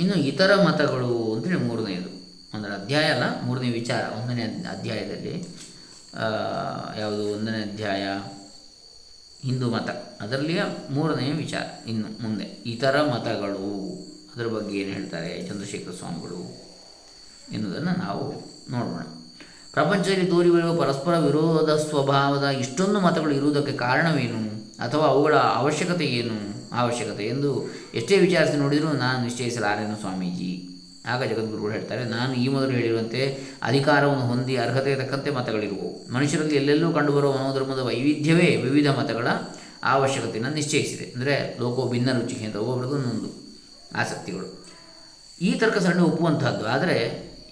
ಇನ್ನು 0.00 0.14
ಇತರ 0.14 0.54
ಮತಗಳು 0.54 1.34
ಅಂದರೆ 1.34 1.56
ಮೂರನೆಯದು. 1.56 2.18
ಅಂದರೆ 2.54 2.72
ಅಧ್ಯಾಯ 2.72 3.04
ಅಲ್ಲ, 3.04 3.42
ಮೂರನೇ 3.42 3.70
ವಿಚಾರ. 3.70 4.02
ಒಂದನೇ 4.02 4.42
ಅಧ್ಯಾಯದಲ್ಲಿ 4.42 5.44
ಯಾವುದು? 7.00 7.32
ಒಂದನೇ 7.32 7.62
ಅಧ್ಯಾಯ, 7.62 8.02
ಹಿಂದೂ 9.42 9.70
ಮತ. 9.70 9.90
ಅದರಲ್ಲಿಯ 10.20 10.62
ಮೂರನೆಯ 10.90 11.32
ವಿಚಾರ. 11.32 11.88
ಇನ್ನು 11.88 12.22
ಮುಂದೆ. 12.22 12.44
ಇತರ 12.44 13.02
ಮತಗಳು, 13.02 13.94
ಅದರ 14.34 14.46
ಬಗ್ಗೆ 14.46 14.78
ಏನು 14.78 14.92
ಹೇಳ್ತಾರೆ 14.92 15.48
ಚಂದ್ರಶೇಖರ 15.48 15.90
ಸ್ವಾಮಿಗಳು 15.90 16.68
ಎನ್ನುವುದನ್ನು 17.52 17.92
ನಾವು 17.92 18.34
ನೋಡೋಣ. 18.70 19.17
ಪ್ರಪಂಚದಲ್ಲಿ 19.74 20.26
ತೋರಿ 20.32 20.50
ಪರಸ್ಪರ 20.80 21.14
ವಿರೋಧ 21.26 21.70
ಸ್ವಭಾವದ 21.82 22.46
ಇಷ್ಟೊಂದು 22.62 23.00
ಮತಗಳು 23.06 23.32
ಇರುವುದಕ್ಕೆ 23.38 23.74
ಕಾರಣವೇನು? 23.84 24.42
ಅಥವಾ 24.84 25.04
ಅವುಗಳ 25.12 25.34
ಅವಶ್ಯಕತೆ 25.60 26.06
ಏನು? 26.20 26.36
ಅವಶ್ಯಕತೆ 26.80 27.24
ಎಂದು 27.34 27.50
ಎಷ್ಟೇ 27.98 28.16
ವಿಚಾರಿಸಿ 28.24 28.56
ನೋಡಿದರೂ 28.62 28.90
ನಾನು 29.04 29.18
ನಿಶ್ಚಯಿಸಲಾರೇನು 29.26 29.96
ಸ್ವಾಮೀಜಿ. 30.02 30.50
ಆಗ 31.12 31.20
ಜಗದ್ಗುರುಗಳು 31.30 31.72
ಹೇಳ್ತಾರೆ, 31.76 32.02
ನಾನು 32.14 32.32
ಈ 32.34 32.46
ಮೊದಲು 32.54 32.72
ಹೇಳಿರುವಂತೆ 32.78 33.20
ಅಧಿಕಾರವನ್ನು 33.68 34.24
ಹೊಂದಿ 34.30 34.54
ಅರ್ಹತೆ 34.64 34.92
ತಕ್ಕಂತೆ 35.00 35.30
ಮತಗಳಿರುವವು 35.38 35.90
ಮನುಷ್ಯರಲ್ಲಿ 36.14 36.56
ಎಲ್ಲೆಲ್ಲೂ 36.60 36.88
ಕಂಡುಬರುವ 36.96 37.30
ಮನೋಧರ್ಮದ 37.36 37.82
ವೈವಿಧ್ಯವೇ 37.88 38.48
ವಿವಿಧ 38.64 38.88
ಮತಗಳ 38.98 39.28
ಅವಶ್ಯಕತೆಯನ್ನು 39.94 40.50
ನಿಶ್ಚಯಿಸಿದೆ. 40.58 41.06
ಅಂದರೆ 41.14 41.36
ಲೋಕೋ 41.60 41.82
ಭಿನ್ನ 41.92 42.18
ರುಚಿ 42.18 42.36
ಅಂತ 42.46 42.56
ಒಬ್ಬೊಬ್ಬರದು 42.62 42.96
ಒಂದು 43.12 43.30
ಆಸಕ್ತಿಗಳು. 44.02 44.48
ಈ 45.40 45.50
ತರ್ಕ 45.60 45.78
ಸಣ್ಣ 45.78 46.00
ಒಪ್ಪುವಂಥದ್ದು 46.10 46.64
ಆದರೆ 46.74 46.96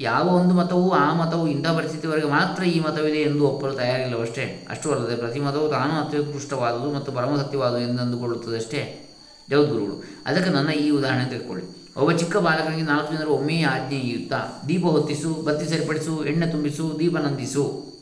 ಯಾವ 0.01 0.29
ಒಂದು 0.29 0.55
ಮತವು 0.55 0.91
ಆ 0.91 1.15
ಮತವು 1.15 1.49
ಇಂಥ 1.49 1.67
ಪರಿಸ್ಥಿತಿವರೆಗೆ 1.67 2.27
ಮಾತ್ರ 2.27 2.65
ಈ 2.65 2.81
ಮತವಿದೆ 2.81 3.21
ಎಂದು 3.23 3.49
ಒಪ್ಪಲು 3.49 3.73
ತಯಾರಿಲ್ಲವಷ್ಟೇ 3.73 4.67
ಅಷ್ಟು. 4.71 4.93
ಅಲ್ಲದೆ 4.93 5.17
ಪ್ರತಿ 5.17 5.41
ಮತವು 5.41 5.69
ತಾನು 5.69 5.93
ಅತ್ಯುತ್ಕೃಷ್ಟವಾದುದು 5.93 6.93
ಮತ್ತು 6.93 7.13
ಪರಮಸತ್ಯವಾದುದು 7.13 8.03
ಅಂದುಕೊಳ್ಳುತ್ತದಷ್ಟೇ 8.03 9.13
ಜಗದ್ಗುರುಗಳು, 9.51 10.05
ಅದಕ್ಕೆ 10.27 10.51
ನನ್ನ 10.51 10.71
ಈ 10.71 10.91
ಉದಾಹರಣೆ 10.91 11.25
ತೆಗೆದುಕೊಳ್ಳಿ. 11.25 11.65
ಒಬ್ಬ 11.97 12.13
ಚಿಕ್ಕ 12.13 12.37
ಬಾಲಕನಿಗೆ 12.37 12.83
ನಾಲ್ಕು 12.83 13.15
ಜನರು 13.15 13.31
ಒಮ್ಮೆಯೇ 13.31 13.63
ಆಜ್ಞೆಯುತ್ತಾ 13.63 14.65
ದೀಪ 14.69 14.85
ಹೊತ್ತಿಸು, 14.85 15.35
ಬತ್ತಿ 15.35 15.67
ಸರಿಪಡಿಸು, 15.69 16.25
ಎಣ್ಣೆ 16.25 16.47
ತುಂಬಿಸು, 16.47 16.99
ದೀಪ 16.99 17.17
ನಂದಿಸು 17.17 17.95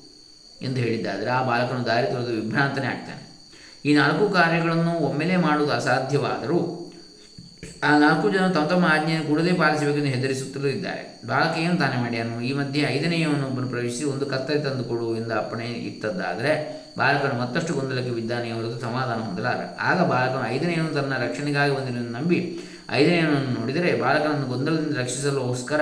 ಎಂದು 0.63 0.77
ಹೇಳಿದ್ದಾದರೆ 0.77 1.31
ಆ 1.31 1.43
ಬಾಲಕನು 1.43 1.87
ದಾರಿ 1.87 2.07
ತೊರೆದು 2.07 2.33
ವಿಭ್ರಾಂತನೇ 2.33 2.87
ಆಗ್ತಾನೆ. 2.87 3.23
ಈ 3.85 3.95
ನಾಲ್ಕು 3.95 4.29
ಕಾರ್ಯಗಳನ್ನು 4.29 4.93
ಒಮ್ಮೆಲೇ 5.07 5.37
ಮಾಡುವುದು 5.37 5.73
ಅಸಾಧ್ಯವಾದರೂ 5.73 6.84
ಆ 7.87 7.99
ನಾಲ್ಕು 7.99 8.31
ಜನ 8.31 8.49
ತಮ್ಮ 8.49 8.67
ತಮ್ಮ 8.67 8.85
ಆಜ್ಞೆಯನ್ನು 8.95 9.29
ಕೂಡದೇ 9.29 9.53
ಪಾಲಿಸಬೇಕೆಂದು 9.53 10.07
ಹೆದರಿಸುತ್ತಲೂ 10.07 10.67
ಇದ್ದಾರೆ. 10.67 11.21
ಬಾಲಕ 11.27 11.59
ಏನು 11.59 11.77
ತಾನೇ 11.77 11.97
ಮಾಡ್ಯಾನು 12.03 12.41
ಈ 12.41 12.53
ಮಧ್ಯೆ 12.53 12.83
ಐದನೆಯವನೊಬ್ಬನು 12.95 13.69
ಪ್ರವೇಶಿಸಿ 13.69 14.05
ಒಂದು 14.05 14.27
ಕತ್ತರಿ 14.27 14.59
ತಂದು 14.59 14.85
ಕೊಡು 14.85 15.17
ಎಂದು 15.17 15.35
ಅಪ್ಪಣೆ 15.35 15.65
ಇತ್ತದ್ದಾದರೆ 15.65 16.85
ಬಾಲಕನು 16.99 17.41
ಮತ್ತಷ್ಟು 17.41 17.75
ಗೊಂದಲಕ್ಕೆ 17.75 18.11
ಬಿದ್ದಾನೆ 18.11 18.53
ಹೊರತು 18.53 18.81
ಸಮಾಧಾನ 18.81 19.19
ಹೊಂದಲಾರ. 19.19 19.61
ಆಗ 19.81 20.09
ಬಾಲಕನು 20.09 20.49
ಐದನೆಯವನು 20.49 20.95
ತನ್ನ 20.95 21.13
ರಕ್ಷಣೆಗಾಗಿ 21.17 21.75
ಬಂದಿರುವುದನ್ನು 21.75 22.19
ನಂಬಿ 22.19 22.61
ಐದನೆಯವನನ್ನು 22.91 23.61
ನೋಡಿದರೆ 23.61 24.01
ಬಾಲಕನನ್ನು 24.01 24.47
ಗೊಂದಲದಿಂದ 24.47 24.97
ರಕ್ಷಿಸಲುಗೋಸ್ಕರ 24.97 25.81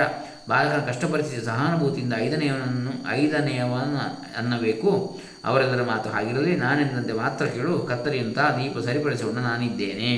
ಬಾಲಕನ 0.49 0.85
ಕಷ್ಟ 0.85 1.05
ಪರಿಸ್ಥಿತಿ 1.05 1.45
ಸಹಾನುಭೂತಿಯಿಂದ 1.45 2.13
ಐದನೆಯವನನ್ನು 2.17 3.09
ಐದನೆಯವನ 3.09 3.97
ಅನ್ನಬೇಕು. 4.37 5.19
ಅವರೆಲ್ಲರ 5.45 5.83
ಮಾತು 5.83 6.09
ಹಾಗಿರಲಿ 6.09 6.55
ನಾನೆಂದಂತೆ 6.55 7.13
ಮಾತ್ರ 7.13 7.45
ಕೇಳು, 7.45 7.79
ಕತ್ತರಿಯಂತಹ 7.79 8.59
ದೀಪ 8.59 8.85
ಸರಿಪಡಿಸೋಣ 8.85 9.37
ನಾನಿದ್ದೇನೆ 9.39 10.13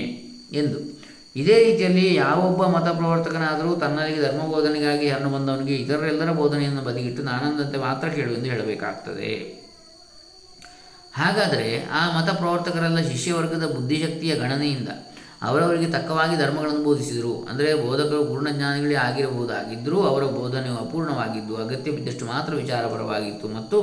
ಎಂದು. 0.53 0.94
ಇದೇ 1.35 1.55
ರೀತಿಯಲ್ಲಿ 1.63 2.03
ಯಾವೊಬ್ಬ 2.15 2.63
ಮತ 2.75 2.87
ಪ್ರವರ್ತಕನಾದರೂ 2.99 3.71
ತನ್ನಲ್ಲಿ 3.81 4.19
ಧರ್ಮ 4.25 4.43
ಬೋಧನೆಗಾಗಿ 4.51 5.07
ಹಣ್ಣು 5.13 5.29
ಬಂದವನಿಗೆ 5.33 5.75
ಇತರರೆಲ್ಲರ 5.83 6.33
ಬೋಧನೆಯನ್ನು 6.41 6.83
ಬದಿಗಿಟ್ಟು 6.87 7.23
ನಾನಂದಂತೆ 7.29 7.77
ಮಾತ್ರ 7.87 8.07
ಕೇಳು 8.17 8.31
ಎಂದು 8.37 8.49
ಹೇಳಬೇಕಾಗ್ತದೆ. 8.53 9.31
ಹಾಗಾದರೆ 11.19 11.67
ಆ 11.99 12.03
ಮತ 12.15 12.29
ಪ್ರವರ್ತಕರೆಲ್ಲ 12.39 13.01
ಶಿಷ್ಯವರ್ಗದ 13.11 13.67
ಬುದ್ಧಿಶಕ್ತಿಯ 13.75 14.33
ಗಣನೆಯಿಂದ 14.43 14.89
ಅವರವರಿಗೆ 15.47 15.87
ತಕ್ಕವಾಗಿ 15.95 16.35
ಧರ್ಮಗಳನ್ನು 16.43 16.81
ಬೋಧಿಸಿದರು. 16.87 17.33
ಅಂದರೆ 17.49 17.69
ಬೋಧಕರು 17.83 18.21
ಪೂರ್ಣಜ್ಞಾನಿಗಳೇ 18.31 18.95
ಆಗಿರಬಹುದಾಗಿದ್ದರೂ 19.05 19.97
ಅವರ 20.09 20.23
ಬೋಧನೆಯು 20.39 20.77
ಅಪೂರ್ಣವಾಗಿದ್ದು 20.85 21.55
ಅಗತ್ಯ 21.63 21.91
ಬಿದ್ದಷ್ಟು 21.91 22.25
ಮಾತ್ರ 22.33 22.51
ವಿಚಾರಪರವಾಗಿತ್ತು 22.63 23.47
ಮತ್ತು 23.57 23.77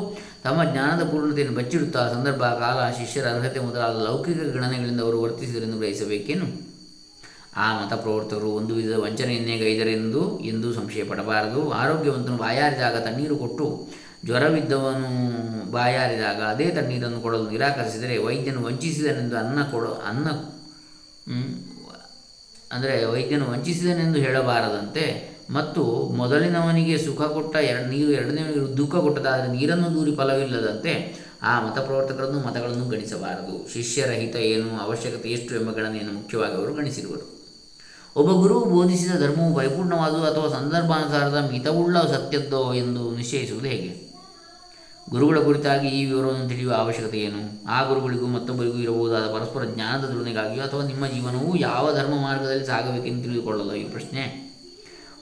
ತಮ್ಮ 0.47 0.61
ಜ್ಞಾನದ 0.73 1.04
ಪೂರ್ಣತೆಯನ್ನು 1.12 1.56
ಬಚ್ಚಿಡುತ್ತಾ 1.61 2.02
ಸಂದರ್ಭ 2.16 2.44
ಕಾಲ 2.64 2.90
ಶಿಷ್ಯರ 3.00 3.26
ಅರ್ಹತೆ 3.35 3.61
ಮೊದಲಾದ 3.68 3.97
ಲೌಕಿಕ 4.09 4.38
ಗಣನೆಗಳಿಂದ 4.56 5.00
ಅವರು 5.00 5.18
ವರ್ತಿಸಿದರೆಂದು 5.25 5.80
ಗ್ರಹಿಸಬೇಕೇನು? 5.82 6.49
ಆ 7.56 7.66
ಮತ 7.78 7.92
ಪ್ರವರ್ತಕರು 8.02 8.50
ಒಂದು 8.50 8.75
ವಿಧದ 8.75 8.99
ವಂಚನೆಯನ್ನೇ 9.00 9.59
ಗೈದರೆಂದು 9.59 10.38
ಎಂದೂ 10.50 10.73
ಸಂಶಯ 10.73 11.02
ಪಡಬಾರದು 11.04 11.71
ಆರೋಗ್ಯವಂತನು 11.71 12.37
ಬಾಯಾರಿದಾಗ 12.37 12.97
ತಣ್ಣೀರು 12.97 13.37
ಕೊಟ್ಟು 13.37 13.66
ಜ್ವರವಿದ್ದವನು 14.25 15.09
ಬಾಯಾರಿದಾಗ 15.71 16.40
ಅದೇ 16.40 16.66
ತಣ್ಣೀರನ್ನು 16.71 17.21
ಕೊಡಲು 17.21 17.50
ನಿರಾಕರಿಸಿದರೆ 17.50 18.18
ವೈದ್ಯನು 18.18 18.61
ವಂಚಿಸಿದನೆಂದು 18.66 19.37
ಅನ್ನ 19.37 19.59
ಕೊಡೋ, 19.73 19.92
ಅನ್ನ 20.11 20.28
ಅಂದರೆ 22.73 23.04
ವೈದ್ಯನು 23.04 23.50
ವಂಚಿಸಿದನೆಂದು 23.52 24.18
ಹೇಳಬಾರದಂತೆ 24.18 25.04
ಮತ್ತು 25.50 25.82
ಮೊದಲಿನವನಿಗೆ 26.21 26.99
ಸುಖ 26.99 27.23
ಕೊಟ್ಟ 27.23 27.54
ಎರಡು, 27.56 27.87
ನೀರು 27.88 28.11
ಎರಡನೇವನಿಗೆ 28.11 28.76
ದುಃಖ 28.76 28.94
ಕೊಟ್ಟದಾದರೆ 28.97 29.49
ನೀರನ್ನು 29.59 29.94
ದೂರಿ 29.94 30.14
ಫಲವಿಲ್ಲದಂತೆ 30.16 31.23
ಆ 31.42 31.61
ಮತ 31.61 31.78
ಪ್ರವರ್ತಕರನ್ನು 31.78 32.40
ಮತಗಳನ್ನು 32.40 32.88
ಗಣಿಸಬಾರದು. 32.88 33.73
ಶಿಷ್ಯರಹಿತ 33.73 34.37
ಏನು 34.37 34.80
ಅವಶ್ಯಕತೆ 34.80 35.28
ಎಷ್ಟು 35.28 35.54
ಎಂಬ 35.61 35.71
ಗಣನೆಯನ್ನು 35.71 36.12
ಮುಖ್ಯವಾಗಿ 36.12 36.54
ಅವರು 36.54 36.75
ಗಣಿಸಿರುವರು. 36.75 37.41
ಒಬ್ಬ 38.16 38.31
ಗುರು 38.31 38.64
ಬೋಧಿಸಿದ 38.64 39.21
ಧರ್ಮವು 39.21 39.54
ಪರಿಪೂರ್ಣವಾದುದು 39.54 40.25
ಅಥವಾ 40.25 40.49
ಸಂದರ್ಭಾನುಸಾರದ 40.49 41.49
ಮಿತವುಳ್ಳ 41.52 42.00
ಸತ್ಯದ್ದೋ 42.00 42.75
ಎಂದು 42.75 43.16
ನಿಶ್ಚಯಿಸುವುದು 43.16 43.66
ಹೇಗೆ? 43.66 44.12
ಗುರುಗಳ 45.11 45.38
ಕುರಿತಾಗಿ 45.38 45.88
ಈ 45.88 46.04
ವಿವರವನ್ನು 46.04 46.49
ತಿಳಿಯುವ 46.49 46.75
ಅವಶ್ಯಕತೆ 46.75 47.19
ಏನು? 47.19 47.66
ಆ 47.69 47.88
ಗುರುಗಳಿಗೂ 47.88 48.26
ಮತ್ತೊಬ್ಬರಿಗೂ 48.26 48.78
ಇರಬಹುದಾದ 48.78 49.23
ಪರಸ್ಪರ 49.23 49.64
ಜ್ಞಾನದ 49.64 50.04
ತುಲನೆಗಾಗಿಯೋ 50.04 50.64
ಅಥವಾ 50.64 50.85
ನಿಮ್ಮ 50.85 51.07
ಜೀವನವು 51.07 51.57
ಯಾವ 51.57 51.95
ಧರ್ಮ 51.95 52.14
ಮಾರ್ಗದಲ್ಲಿ 52.23 52.66
ಸಾಗಬೇಕೆಂದು 52.66 53.23
ತಿಳಿದುಕೊಳ್ಳಲು 53.23 53.75
ಈ 53.75 53.85
ಪ್ರಶ್ನೆ? 53.85 54.52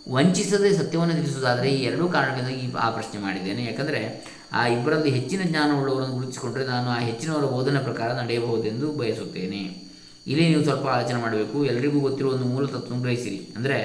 ವಂಚಿಸದೆ 0.09 0.77
ಸತ್ಯವನ್ನು 0.77 1.15
ತಿಳಿಸುವುದಾದರೆ 1.15 1.71
ಈ 1.71 1.85
ಎರಡೂ 1.85 2.09
ಕಾರಣಗಳಿಂದ 2.09 2.63
ಈ 2.63 2.73
ಆ 2.75 2.91
ಪ್ರಶ್ನೆ 2.91 3.21
ಮಾಡಿದ್ದೇನೆ. 3.21 3.65
ಯಾಕಂದರೆ 3.65 4.25
ಆ 4.53 4.67
ಇಬ್ಬರಲ್ಲಿ 4.67 5.11
ಹೆಚ್ಚಿನ 5.11 5.41
ಜ್ಞಾನವುಳ್ಳವರನ್ನು 5.43 6.15
ಗುರುತಿಸಿಕೊಂಡರೆ 6.15 6.65
ನಾನು 6.65 6.91
ಆ 6.91 6.99
ಹೆಚ್ಚಿನವರ 6.99 7.45
ಬೋಧನೆ 7.45 7.79
ಪ್ರಕಾರ 7.79 8.13
ನಡೆಯಬಹುದೆಂದು 8.13 8.93
ಬಯಸುತ್ತೇನೆ. 8.93 9.90
ಇಲ್ಲಿ 10.31 10.45
ನೀವು 10.53 10.65
ಸ್ವಲ್ಪ 10.69 10.87
ಆಲೋಚನೆ 10.95 11.19
ಮಾಡಬೇಕು. 11.25 11.57
ಎಲ್ಲರಿಗೂ 11.71 11.99
ಗೊತ್ತಿರುವ 12.07 12.33
ಒಂದು 12.37 12.49
ಮೂಲ 12.53 12.65
ತತ್ವ 12.75 12.99
ಗ್ರಹಿಸಿರಿ 13.05 13.39
ಅಂದರೆ 13.57 13.79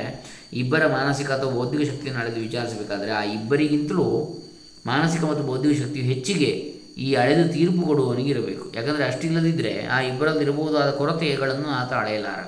ಇಬ್ಬರ 0.61 0.83
ಮಾನಸಿಕ 0.97 1.29
ಅಥವಾ 1.37 1.51
ಬೌದ್ಧಿಕ 1.57 1.83
ಶಕ್ತಿಯನ್ನು 1.91 2.21
ಅಳೆದು 2.23 2.39
ವಿಚಾರಿಸಬೇಕಾದರೆ 2.47 3.11
ಆ 3.19 3.21
ಇಬ್ಬರಿಗಿಂತಲೂ 3.37 4.07
ಮಾನಸಿಕ 4.91 5.23
ಮತ್ತು 5.31 5.43
ಬೌದ್ಧಿಕ 5.49 5.75
ಶಕ್ತಿಯು 5.83 6.05
ಹೆಚ್ಚಿಗೆ 6.11 6.49
ಈ 7.05 7.07
ಅಳೆದು 7.21 7.45
ತೀರ್ಪು 7.53 7.81
ಕೊಡುವವನಿಗೆ 7.87 8.29
ಇರಬೇಕು. 8.33 8.65
ಯಾಕಂದರೆ 8.77 9.03
ಅಷ್ಟಿಲ್ಲದಿದ್ದರೆ 9.11 9.73
ಆ 9.95 9.97
ಇಬ್ಬರಲ್ಲಿರಬಹುದಾದ 10.09 10.91
ಕೊರತೆಗಳನ್ನು 10.99 11.69
ಆತ 11.79 11.91
ಅಳೆಯಲಾರ. 12.01 12.41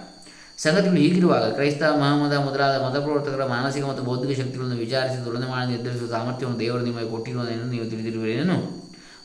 ಸಂಗತಿಗಳು 0.64 1.00
ಹೀಗಿರುವಾಗ 1.06 1.46
ಕ್ರೈಸ್ತ, 1.56 1.84
ಮಹಮ್ಮದ 2.04 2.36
ಮೊದಲಾದ 2.46 2.76
ಮತಪ್ರವರ್ತಕರ 2.86 3.44
ಮಾನಸಿಕ 3.56 3.84
ಮತ್ತು 3.92 4.04
ಬೌದ್ಧಿಕ 4.10 4.32
ಶಕ್ತಿಗಳನ್ನು 4.40 4.78
ವಿಚಾರಿಸಿ 4.86 5.18
ತುಲನೆ 5.26 5.48
ಮಾಡಿ 5.54 5.68
ನಿರ್ಧರಿಸುವ 5.74 6.10
ಸಾಮರ್ಥ್ಯವನ್ನು 6.16 6.60
ದೇವರು 6.64 6.84
ನಿಮಗೆ 6.90 7.10
ಕೊಟ್ಟಿರುವುದನ್ನು 7.16 7.68
ನೀವು 7.74 7.86
ತಿಳಿದಿರುವಿರೇನು? 7.92 8.58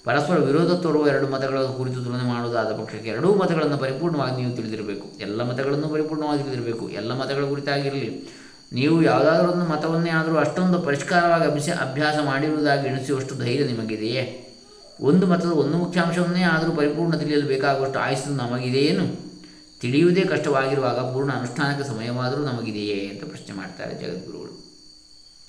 ಪರಸ್ಪರ 0.05 0.39
ವಿರೋಧ 0.39 0.73
ತೋರುವ 0.73 1.09
ಎರಡು 1.09 1.29
ಮತಗಳ 1.29 1.61
ಕುರಿತು 1.63 2.05
ತುಲನೆ 2.05 2.25
ಮಾಡುವುದಾದ 2.25 2.67
ಪಕ್ಷಕ್ಕೆ 2.67 3.09
ಎರಡೂ 3.09 3.35
ಮತಗಳನ್ನು 3.35 3.79
ಪರಿಪೂರ್ಣವಾಗಿ 3.79 4.43
ನೀವು 4.43 4.57
ತಿಳಿದಿರಬೇಕು. 4.57 5.09
ಎಲ್ಲ 5.21 5.43
ಮತಗಳನ್ನು 5.43 5.89
ಪರಿಪೂರ್ಣವಾಗಿ 5.89 6.43
ತಿಳಿದಿರಬೇಕು. 6.43 6.91
ಎಲ್ಲ 6.91 7.13
ಮತಗಳ 7.13 7.45
ಕುರಿತಾಗಿರಲಿ. 7.45 8.29
ನೀವು 8.73 9.03
ಯಾವುದಾದ್ರೂ 9.03 9.53
ಒಂದು 9.53 9.65
ಮತವನ್ನೇ 9.65 10.11
ಆದರೂ 10.11 10.37
ಅಷ್ಟೊಂದು 10.37 10.79
ಪರಿಷ್ಕಾರವಾಗಿ 10.79 11.45
ಅಭ್ಯಾಸ 11.45 11.79
ಅಭ್ಯಾಸ 11.81 12.15
ಮಾಡಿರುವುದಾಗಿ 12.25 12.89
ಎಣಿಸುವಷ್ಟು 12.89 13.35
ಧೈರ್ಯ 13.35 13.65
ನಿಮಗಿದೆಯೇ? 13.65 14.49
ಒಂದು 15.01 15.27
ಮತದ 15.27 15.51
ಒಂದು 15.51 15.77
ಮುಖ್ಯಾಂಶವನ್ನೇ 15.77 16.43
ಆದರೂ 16.43 16.73
ಪರಿಪೂರ್ಣ 16.73 17.17
ತಿಳಿಯಲು 17.17 17.47
ಬೇಕಾಗುವಷ್ಟು 17.47 17.99
ಆಯಸ್ಸು 17.99 18.31
ನಮಗಿದೆಯೇನು? 18.31 19.33
ತಿಳಿಯುವುದೇ 19.81 20.21
ಕಷ್ಟವಾಗಿರುವಾಗ 20.21 20.99
ಪೂರ್ಣ 20.99 21.33
ಅನುಷ್ಠಾನಕ್ಕೆ 21.33 21.89
ಸಮಯವಾದರೂ 21.89 22.43
ನಮಗಿದೆಯೇ 22.43 23.09
ಅಂತ 23.09 23.25
ಪ್ರಶ್ನೆ 23.25 23.57
ಮಾಡ್ತಾರೆ 23.57 23.95
ಜಗದ್ಗುರುಗಳು. 23.95 24.75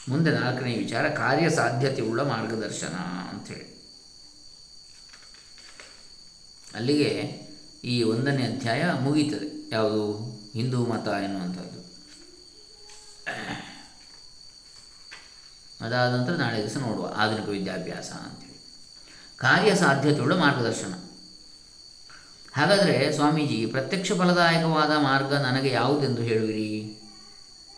ಮುಂದೆ 0.09 0.31
ನಾಲ್ಕನೇ 0.31 0.77
ವಿಚಾರ 0.77 1.07
ಕಾರ್ಯ 1.07 1.49
ಸಾಧ್ಯತೆಯುಳ್ಳ 1.49 2.21
ಮಾರ್ಗದರ್ಶನ 2.21 2.95
ಅಂಥೇಳಿ 3.31 3.72
ಅಲ್ಲಿಗೆ 6.75 7.43
ಈ 7.83 8.03
ಒಂದನೇ 8.03 8.43
ಅಧ್ಯಾಯ 8.43 8.83
ಮುಗೀತದೆ. 9.01 9.69
ಯಾವುದು? 9.71 10.33
ಹಿಂದೂ 10.53 10.85
ಮತ 10.85 11.07
ಎನ್ನುವಂಥದ್ದು. 11.07 11.83
ಅದಾದ 15.85 16.13
ನಂತರ 16.15 16.31
ನಾಳೆ 16.31 16.57
ದಿವಸ 16.57 16.77
ನೋಡುವ 16.77 17.13
ಆಧುನಿಕ 17.17 17.49
ವಿದ್ಯಾಭ್ಯಾಸ 17.49 18.11
ಅಂತೇಳಿ 18.11 18.53
ಕಾರ್ಯಸಾಧ್ಯತೆಯುಳ್ಳ 19.37 20.35
ಮಾರ್ಗದರ್ಶನ. 20.35 20.93
ಹಾಗಾದರೆ 22.53 23.11
ಸ್ವಾಮೀಜಿ, 23.11 23.65
ಪ್ರತ್ಯಕ್ಷ 23.65 24.11
ಫಲದಾಯಕವಾದ 24.11 24.91
ಮಾರ್ಗ 25.03 25.33
ನನಗೆ 25.33 25.69
ಯಾವುದೆಂದು 25.69 26.21
ಹೇಳುವಿರಿ? 26.21 27.01